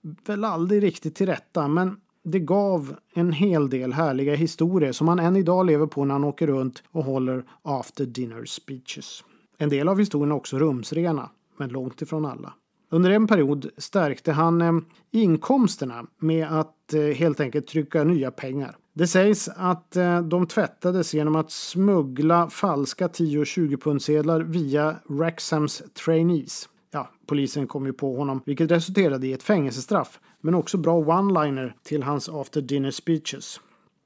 väl 0.00 0.44
aldrig 0.44 0.82
riktigt 0.82 1.14
till 1.14 1.26
rätta, 1.26 1.68
men 1.68 2.00
det 2.22 2.38
gav 2.38 2.96
en 3.14 3.32
hel 3.32 3.70
del 3.70 3.92
härliga 3.92 4.34
historier 4.34 4.92
som 4.92 5.08
han 5.08 5.18
än 5.18 5.36
idag 5.36 5.66
lever 5.66 5.86
på 5.86 6.04
när 6.04 6.14
han 6.14 6.24
åker 6.24 6.46
runt 6.46 6.82
och 6.90 7.04
håller 7.04 7.44
after 7.62 8.06
dinner 8.06 8.44
speeches. 8.44 9.24
En 9.58 9.68
del 9.68 9.88
av 9.88 9.98
historierna 9.98 10.34
är 10.34 10.38
också 10.38 10.58
rumsrena, 10.58 11.30
men 11.56 11.68
långt 11.68 12.02
ifrån 12.02 12.26
alla. 12.26 12.52
Under 12.90 13.10
en 13.10 13.26
period 13.26 13.70
stärkte 13.76 14.32
han 14.32 14.60
eh, 14.60 14.72
inkomsterna 15.10 16.06
med 16.18 16.46
att 16.60 16.94
eh, 16.94 17.02
helt 17.02 17.40
enkelt 17.40 17.66
trycka 17.66 18.04
nya 18.04 18.30
pengar. 18.30 18.76
Det 18.92 19.06
sägs 19.06 19.48
att 19.48 19.96
eh, 19.96 20.22
de 20.22 20.46
tvättades 20.46 21.14
genom 21.14 21.36
att 21.36 21.50
smuggla 21.50 22.50
falska 22.50 23.08
10 23.08 23.38
och 23.38 23.46
20 23.46 23.76
pundsedlar 23.76 24.40
via 24.40 24.96
Wrexhams 25.06 25.82
trainees. 26.04 26.68
Ja, 26.90 27.10
polisen 27.26 27.66
kom 27.66 27.86
ju 27.86 27.92
på 27.92 28.16
honom, 28.16 28.42
vilket 28.46 28.70
resulterade 28.70 29.26
i 29.26 29.32
ett 29.32 29.42
fängelsestraff 29.42 30.20
men 30.40 30.54
också 30.54 30.78
bra 30.78 31.00
one-liner 31.00 31.74
till 31.82 32.02
hans 32.02 32.28
after 32.28 32.60
dinner 32.60 32.90
speeches. 32.90 33.60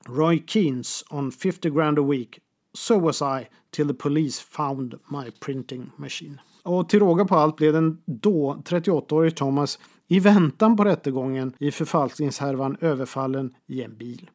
Roy 0.08 0.42
Keynes 0.46 1.04
on 1.10 1.32
50 1.32 1.70
grand 1.70 1.98
a 1.98 2.02
week. 2.02 2.38
So 2.74 2.98
was 2.98 3.22
I 3.22 3.48
till 3.70 3.88
the 3.88 3.94
police 3.94 4.40
found 4.40 4.94
my 5.08 5.30
printing 5.40 5.90
machine. 5.96 6.40
Och 6.64 6.88
till 6.88 7.00
råga 7.00 7.24
på 7.24 7.34
allt 7.34 7.56
blev 7.56 7.72
den 7.72 7.98
då 8.06 8.62
38-årige 8.64 9.30
Thomas 9.30 9.78
i 10.08 10.20
väntan 10.20 10.76
på 10.76 10.84
rättegången 10.84 11.52
i 11.58 11.70
förfalskningshärvan 11.70 12.76
överfallen 12.80 13.54
i 13.66 13.82
en 13.82 13.96
bil. 13.96 14.30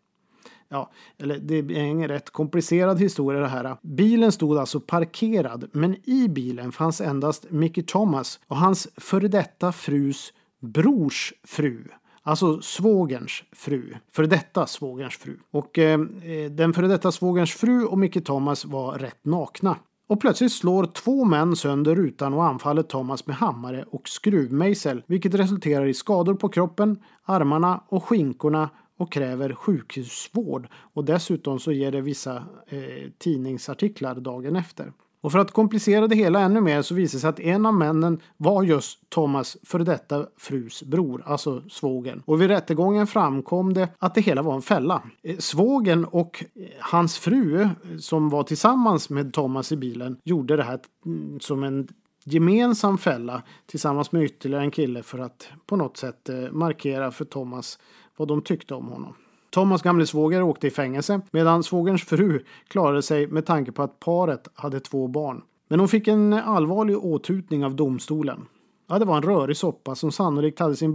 Ja, 0.70 0.92
eller 1.18 1.40
det 1.40 1.56
är 1.56 1.72
en 1.72 2.08
rätt 2.08 2.30
komplicerad 2.30 3.00
historia 3.00 3.42
det 3.42 3.48
här. 3.48 3.78
Bilen 3.82 4.32
stod 4.32 4.58
alltså 4.58 4.80
parkerad, 4.80 5.70
men 5.74 6.10
i 6.10 6.28
bilen 6.30 6.72
fanns 6.72 7.02
endast 7.02 7.52
Mickey 7.52 7.84
Thomas 7.84 8.40
och 8.48 8.58
hans 8.58 8.88
före 8.98 9.28
detta 9.28 9.72
frus 9.72 10.34
brors 10.62 11.34
fru. 11.44 11.84
Alltså 12.22 12.62
svågerns 12.62 13.44
fru. 13.52 13.94
Före 14.12 14.28
detta 14.28 14.68
svågerns 14.68 15.18
fru. 15.18 15.38
Och 15.52 15.80
eh, 15.80 16.00
eh 16.24 16.52
den 16.52 16.74
före 16.74 16.88
detta 16.88 17.12
svågerns 17.12 17.54
fru 17.54 17.86
och 17.86 17.98
Mickey 17.98 18.22
Thomas 18.22 18.66
var 18.66 19.00
rätt 19.00 19.26
nakna. 19.26 19.76
Och 20.08 20.22
plötsligt 20.22 20.52
slår 20.52 20.86
två 20.86 21.26
män 21.26 21.56
sönder 21.56 21.96
rutan 21.96 22.34
och 22.34 22.46
anfaller 22.46 22.84
Thomas 22.84 23.28
med 23.28 23.36
hammare 23.36 23.86
och 23.92 24.10
skruvmejsel, 24.10 25.04
vilket 25.08 25.34
resulterar 25.34 25.86
i 25.86 25.94
skador 25.94 26.34
på 26.34 26.50
kroppen, 26.50 27.00
armarna 27.26 27.84
och 27.90 28.04
skinkorna 28.04 28.70
och 28.98 29.12
kräver 29.12 29.54
sjukhusvård. 29.54 30.68
Och 30.74 31.06
dessutom 31.06 31.60
så 31.60 31.72
ger 31.72 31.92
det 31.92 32.02
vissa 32.02 32.36
eh, 32.68 33.12
tidningsartiklar 33.18 34.16
dagen 34.16 34.56
efter. 34.56 34.92
Och 35.28 35.32
för 35.32 35.40
att 35.40 35.52
komplicera 35.52 36.08
det 36.08 36.16
hela 36.16 36.40
ännu 36.40 36.62
mer 36.62 36.82
så 36.82 36.96
visar 36.96 37.18
det 37.18 37.22
sig 37.22 37.30
att 37.30 37.40
en 37.40 37.66
av 37.66 37.74
männen 37.74 38.20
var 38.38 38.64
just 38.64 39.10
Thomas 39.10 39.58
före 39.64 39.84
detta 39.84 40.28
frus 40.38 40.84
bror, 40.84 41.24
alltså 41.26 41.64
svågen. 41.70 42.24
Och 42.26 42.42
vid 42.42 42.48
rättegången 42.48 43.08
framkom 43.08 43.74
det 43.74 43.90
att 43.98 44.16
det 44.16 44.22
hela 44.22 44.42
var 44.42 44.56
en 44.56 44.62
fälla. 44.62 45.04
Eh, 45.24 45.38
svågen 45.38 46.06
och 46.06 46.44
eh, 46.56 46.68
hans 46.80 47.18
fru 47.18 47.70
som 48.00 48.30
var 48.30 48.44
tillsammans 48.44 49.10
med 49.10 49.34
Thomas 49.34 49.72
i 49.72 49.78
bilen 49.78 50.18
gjorde 50.24 50.56
det 50.56 50.64
här 50.64 50.80
mm, 51.06 51.40
som 51.40 51.64
en 51.64 51.88
gemensam 52.24 52.98
fälla 52.98 53.44
tillsammans 53.66 54.12
med 54.12 54.24
ytterligare 54.24 54.64
en 54.64 54.72
kille 54.72 55.04
för 55.04 55.20
att 55.20 55.50
på 55.66 55.76
något 55.76 55.98
sätt 55.98 56.30
eh, 56.30 56.52
markera 56.52 57.12
för 57.12 57.26
Thomas 57.26 57.80
vad 58.18 58.28
de 58.28 58.42
tyckte 58.42 58.74
om 58.74 58.88
honom. 58.88 59.14
Thomas 59.50 59.82
gamle 59.82 60.06
svåger 60.06 60.42
åkte 60.42 60.68
i 60.68 60.72
fängelse 60.72 61.22
medan 61.32 61.64
svågerns 61.64 62.04
fru 62.04 62.44
klarade 62.68 63.02
sig 63.02 63.28
med 63.28 63.46
tanke 63.46 63.72
på 63.72 63.84
att 63.84 64.00
paret 64.00 64.48
hade 64.54 64.80
två 64.80 65.08
barn. 65.08 65.42
Men 65.70 65.80
hon 65.80 65.90
fick 65.90 66.08
en 66.08 66.34
allvarlig 66.34 66.98
åthutning 66.98 67.66
av 67.66 67.76
domstolen. 67.76 68.46
Ja, 68.90 69.00
det 69.00 69.06
var 69.06 69.18
en 69.18 69.24
rörig 69.24 69.58
soppa 69.58 69.96
som 69.96 70.12
sannolikt 70.12 70.60
hade 70.60 70.76
sin 70.76 70.94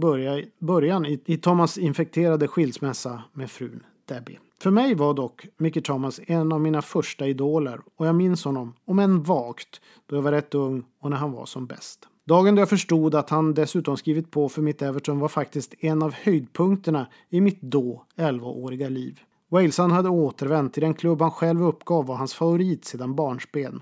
början 0.59 1.05
i, 1.05 1.21
i 1.25 1.37
Thomas 1.37 1.77
infekterade 1.77 2.47
skilsmässa 2.47 3.23
med 3.33 3.51
frun 3.51 3.83
Debbie. 4.05 4.39
För 4.61 4.71
mig 4.71 4.95
var 4.95 5.13
dock 5.13 5.45
Mickey 5.57 5.81
Thomas 5.81 6.19
en 6.27 6.51
av 6.51 6.61
mina 6.61 6.81
första 6.81 7.27
idoler 7.27 7.81
och 7.97 8.07
jag 8.07 8.15
minns 8.15 8.45
honom, 8.45 8.73
om 8.85 8.99
än 8.99 9.23
vagt, 9.23 9.81
då 10.05 10.15
jag 10.15 10.21
var 10.21 10.31
rätt 10.31 10.55
ung 10.55 10.83
och 10.99 11.09
när 11.09 11.17
han 11.17 11.31
var 11.31 11.45
som 11.45 11.65
bäst. 11.65 12.07
Dagen 12.25 12.55
då 12.55 12.61
jag 12.61 12.69
förstod 12.69 13.15
att 13.15 13.29
han 13.29 13.53
dessutom 13.53 13.97
skrivit 13.97 14.31
på 14.31 14.49
för 14.49 14.61
mitt 14.61 14.81
Everton 14.81 15.19
var 15.19 15.27
faktiskt 15.27 15.73
en 15.79 16.03
av 16.03 16.13
höjdpunkterna 16.13 17.07
i 17.29 17.41
mitt 17.41 17.61
då 17.61 18.05
11-åriga 18.15 18.89
liv. 18.89 19.19
Walesan 19.49 19.91
hade 19.91 20.09
återvänt 20.09 20.73
till 20.73 20.83
den 20.83 20.93
klubb 20.93 21.21
han 21.21 21.31
själv 21.31 21.63
uppgav 21.63 22.05
var 22.05 22.15
hans 22.15 22.33
favorit 22.33 22.85
sedan 22.85 23.15
barnsben. 23.15 23.81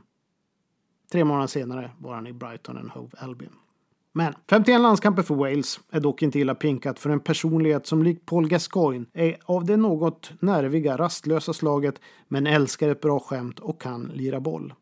Tre 1.12 1.24
månader 1.24 1.48
senare 1.48 1.92
var 1.98 2.14
han 2.14 2.28
i 2.28 2.34
Brighton 2.34 2.78
and 2.78 2.90
Hove 2.90 3.18
Albion. 3.18 3.54
Men 4.14 4.34
51 4.50 4.82
landskamper 4.82 5.24
för 5.24 5.36
Wales 5.36 5.80
är 5.92 6.00
dock 6.00 6.22
inte 6.22 6.40
illa 6.40 6.56
pinkat 6.56 7.00
för 7.00 7.10
en 7.10 7.20
personlighet 7.20 7.88
som 7.88 8.04
likt 8.04 8.26
Paul 8.26 8.48
Gascoigne 8.48 9.06
är 9.14 9.38
av 9.46 9.66
det 9.66 9.78
något 9.78 10.32
nerviga, 10.40 10.98
rastlösa 10.98 11.54
slaget 11.54 12.02
men 12.28 12.48
älskar 12.48 12.90
ett 12.90 13.02
bra 13.02 13.20
skämt 13.20 13.60
och 13.60 13.82
kan 13.82 14.12
lira 14.14 14.40
boll. 14.40 14.74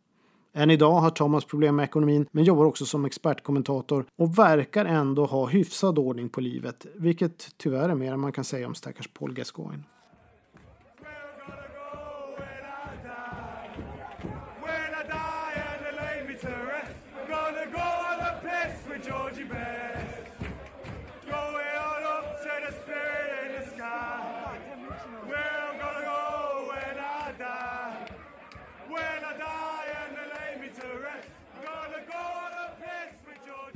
Än 0.53 0.71
idag 0.71 0.91
har 0.91 1.09
Thomas 1.09 1.45
problem 1.45 1.75
med 1.75 1.83
ekonomin 1.83 2.25
men 2.31 2.43
jobbar 2.43 2.65
också 2.65 2.85
som 2.85 3.05
expertkommentator 3.05 4.05
och 4.17 4.39
verkar 4.39 4.85
ändå 4.85 5.25
ha 5.25 5.47
hyfsad 5.47 5.99
ordning 5.99 6.29
på 6.29 6.41
livet, 6.41 6.85
vilket 6.95 7.57
tyvärr 7.57 7.89
är 7.89 7.95
mer 7.95 8.13
än 8.13 8.19
man 8.19 8.31
kan 8.31 8.43
säga 8.43 8.67
om 8.67 8.75
stackars 8.75 9.07
Paul 9.07 9.33
Gascoigne. 9.33 9.83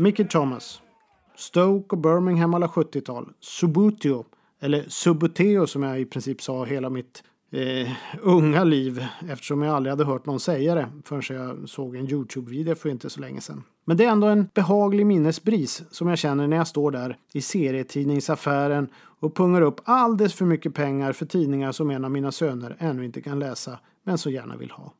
Mickey 0.03 0.27
Thomas. 0.27 0.81
Stoke 1.35 1.95
och 1.95 1.97
Birmingham 1.97 2.53
alla 2.53 2.67
70-tal. 2.67 3.29
Subutio, 3.39 4.25
eller 4.61 4.85
Subuteo 4.87 5.67
som 5.67 5.83
jag 5.83 6.01
i 6.01 6.05
princip 6.05 6.41
sa 6.41 6.65
hela 6.65 6.89
mitt 6.89 7.23
eh, 7.51 7.91
unga 8.21 8.63
liv 8.63 9.05
eftersom 9.29 9.61
jag 9.61 9.75
aldrig 9.75 9.91
hade 9.91 10.05
hört 10.05 10.25
någon 10.25 10.39
säga 10.39 10.75
det 10.75 10.89
förrän 11.05 11.37
jag 11.37 11.69
såg 11.69 11.95
en 11.95 12.09
Youtube-video 12.09 12.75
för 12.75 12.89
inte 12.89 13.09
så 13.09 13.19
länge 13.19 13.41
sedan. 13.41 13.63
Men 13.85 13.97
det 13.97 14.05
är 14.05 14.09
ändå 14.09 14.27
en 14.27 14.47
behaglig 14.53 15.05
minnesbris 15.05 15.83
som 15.91 16.07
jag 16.07 16.17
känner 16.17 16.47
när 16.47 16.57
jag 16.57 16.67
står 16.67 16.91
där 16.91 17.17
i 17.33 17.41
serietidningsaffären 17.41 18.87
och 18.95 19.35
pungar 19.35 19.61
upp 19.61 19.81
alldeles 19.83 20.33
för 20.33 20.45
mycket 20.45 20.73
pengar 20.73 21.13
för 21.13 21.25
tidningar 21.25 21.71
som 21.71 21.89
en 21.89 22.05
av 22.05 22.11
mina 22.11 22.31
söner 22.31 22.75
ännu 22.79 23.05
inte 23.05 23.21
kan 23.21 23.39
läsa 23.39 23.79
men 24.03 24.17
så 24.17 24.29
gärna 24.29 24.57
vill 24.57 24.71
ha. 24.71 24.93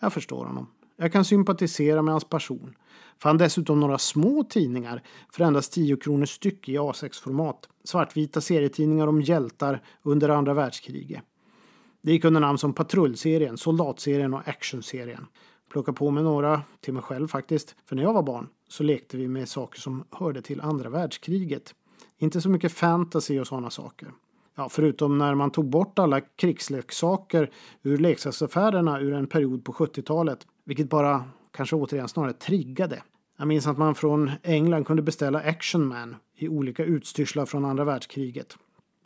Jag 0.00 0.12
förstår 0.12 0.44
honom. 0.44 0.66
Jag 1.02 1.12
kan 1.12 1.24
sympatisera 1.24 2.02
med 2.02 2.14
hans 2.14 2.24
passion. 2.24 2.74
Fann 3.18 3.38
dessutom 3.38 3.80
några 3.80 3.98
små 3.98 4.44
tidningar 4.44 5.02
för 5.32 5.44
endast 5.44 5.72
10 5.72 5.96
kronor 5.96 6.24
styck 6.24 6.68
i 6.68 6.78
A6-format. 6.78 7.68
Svartvita 7.84 8.40
serietidningar 8.40 9.06
om 9.06 9.22
hjältar 9.22 9.82
under 10.02 10.28
andra 10.28 10.54
världskriget. 10.54 11.22
Det 12.02 12.12
gick 12.12 12.24
under 12.24 12.40
namn 12.40 12.58
som 12.58 12.72
Patrullserien, 12.72 13.56
Soldatserien 13.56 14.34
och 14.34 14.48
Actionserien. 14.48 15.26
Plocka 15.72 15.92
på 15.92 16.10
mig 16.10 16.22
några, 16.22 16.62
till 16.80 16.94
mig 16.94 17.02
själv 17.02 17.28
faktiskt. 17.28 17.76
För 17.86 17.96
när 17.96 18.02
jag 18.02 18.12
var 18.12 18.22
barn 18.22 18.48
så 18.68 18.82
lekte 18.82 19.16
vi 19.16 19.28
med 19.28 19.48
saker 19.48 19.80
som 19.80 20.04
hörde 20.10 20.42
till 20.42 20.60
andra 20.60 20.88
världskriget. 20.88 21.74
Inte 22.18 22.40
så 22.40 22.48
mycket 22.48 22.72
fantasy 22.72 23.40
och 23.40 23.46
sådana 23.46 23.70
saker. 23.70 24.08
Ja, 24.54 24.68
förutom 24.68 25.18
när 25.18 25.34
man 25.34 25.50
tog 25.50 25.70
bort 25.70 25.98
alla 25.98 26.20
krigsleksaker 26.20 27.50
ur 27.82 27.98
leksaksaffärerna 27.98 29.00
ur 29.00 29.12
en 29.12 29.26
period 29.26 29.64
på 29.64 29.72
70-talet. 29.72 30.46
Vilket 30.64 30.88
bara 30.88 31.24
kanske 31.52 31.76
återigen 31.76 32.08
snarare 32.08 32.32
triggade. 32.32 33.02
Jag 33.38 33.48
minns 33.48 33.66
att 33.66 33.78
man 33.78 33.94
från 33.94 34.30
England 34.42 34.84
kunde 34.84 35.02
beställa 35.02 35.38
Action 35.38 35.86
Man 35.86 36.16
i 36.36 36.48
olika 36.48 36.84
utstyrslar 36.84 37.46
från 37.46 37.64
andra 37.64 37.84
världskriget. 37.84 38.56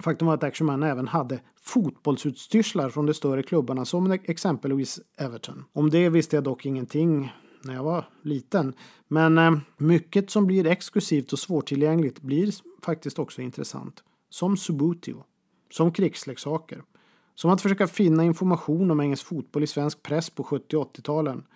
Faktum 0.00 0.26
var 0.26 0.34
att 0.34 0.42
Action 0.42 0.66
Man 0.66 0.82
även 0.82 1.08
hade 1.08 1.40
fotbollsutstyrslar 1.60 2.88
från 2.88 3.06
de 3.06 3.14
större 3.14 3.42
klubbarna 3.42 3.84
som 3.84 4.12
exempelvis 4.12 5.00
Everton. 5.18 5.64
Om 5.72 5.90
det 5.90 6.08
visste 6.08 6.36
jag 6.36 6.44
dock 6.44 6.66
ingenting 6.66 7.32
när 7.64 7.74
jag 7.74 7.84
var 7.84 8.04
liten. 8.22 8.74
Men 9.08 9.38
eh, 9.38 9.58
mycket 9.76 10.30
som 10.30 10.46
blir 10.46 10.66
exklusivt 10.66 11.32
och 11.32 11.38
svårtillgängligt 11.38 12.20
blir 12.20 12.54
faktiskt 12.82 13.18
också 13.18 13.42
intressant. 13.42 14.04
Som 14.30 14.56
Subutio. 14.56 15.24
Som 15.70 15.92
krigsleksaker. 15.92 16.82
Som 17.34 17.50
att 17.50 17.60
försöka 17.60 17.86
finna 17.86 18.24
information 18.24 18.90
om 18.90 19.00
engelsk 19.00 19.26
fotboll 19.26 19.62
i 19.62 19.66
svensk 19.66 20.02
press 20.02 20.30
på 20.30 20.44
70 20.44 20.76
och 20.76 20.96
80-talen. 20.96 21.46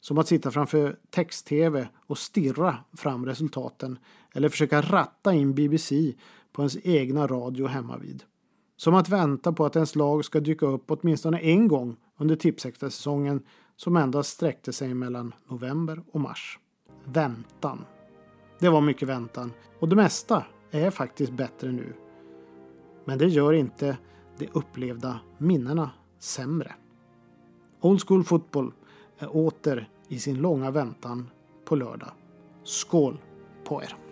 Som 0.00 0.18
att 0.18 0.28
sitta 0.28 0.50
framför 0.50 0.98
text-tv 1.10 1.88
och 2.06 2.18
stirra 2.18 2.76
fram 2.96 3.26
resultaten 3.26 3.98
eller 4.34 4.48
försöka 4.48 4.82
ratta 4.82 5.34
in 5.34 5.54
BBC 5.54 6.14
på 6.52 6.62
ens 6.62 6.76
egna 6.82 7.26
radio 7.26 7.66
hemma 7.66 7.96
vid. 7.96 8.22
Som 8.76 8.94
att 8.94 9.08
vänta 9.08 9.52
på 9.52 9.64
att 9.64 9.76
ens 9.76 9.96
lag 9.96 10.24
ska 10.24 10.40
dyka 10.40 10.66
upp 10.66 10.84
åtminstone 10.90 11.38
en 11.38 11.68
gång 11.68 11.96
under 12.16 12.36
Tipsextra-säsongen 12.36 13.42
som 13.76 13.96
endast 13.96 14.30
sträckte 14.30 14.72
sig 14.72 14.94
mellan 14.94 15.34
november 15.48 16.02
och 16.12 16.20
mars. 16.20 16.58
Väntan. 17.04 17.84
Det 18.58 18.68
var 18.68 18.80
mycket 18.80 19.08
väntan 19.08 19.52
och 19.80 19.88
det 19.88 19.96
mesta 19.96 20.44
är 20.70 20.90
faktiskt 20.90 21.32
bättre 21.32 21.72
nu. 21.72 21.92
Men 23.04 23.18
det 23.18 23.26
gör 23.26 23.52
inte 23.52 23.96
de 24.38 24.48
upplevda 24.52 25.20
minnena 25.38 25.90
sämre. 26.18 26.74
Old 27.80 28.02
School 28.06 28.24
Football 28.24 28.72
är 29.18 29.36
åter 29.36 29.88
i 30.08 30.18
sin 30.18 30.36
långa 30.36 30.70
väntan 30.70 31.30
på 31.64 31.76
lördag. 31.76 32.10
Skål 32.64 33.18
på 33.64 33.82
er! 33.82 34.05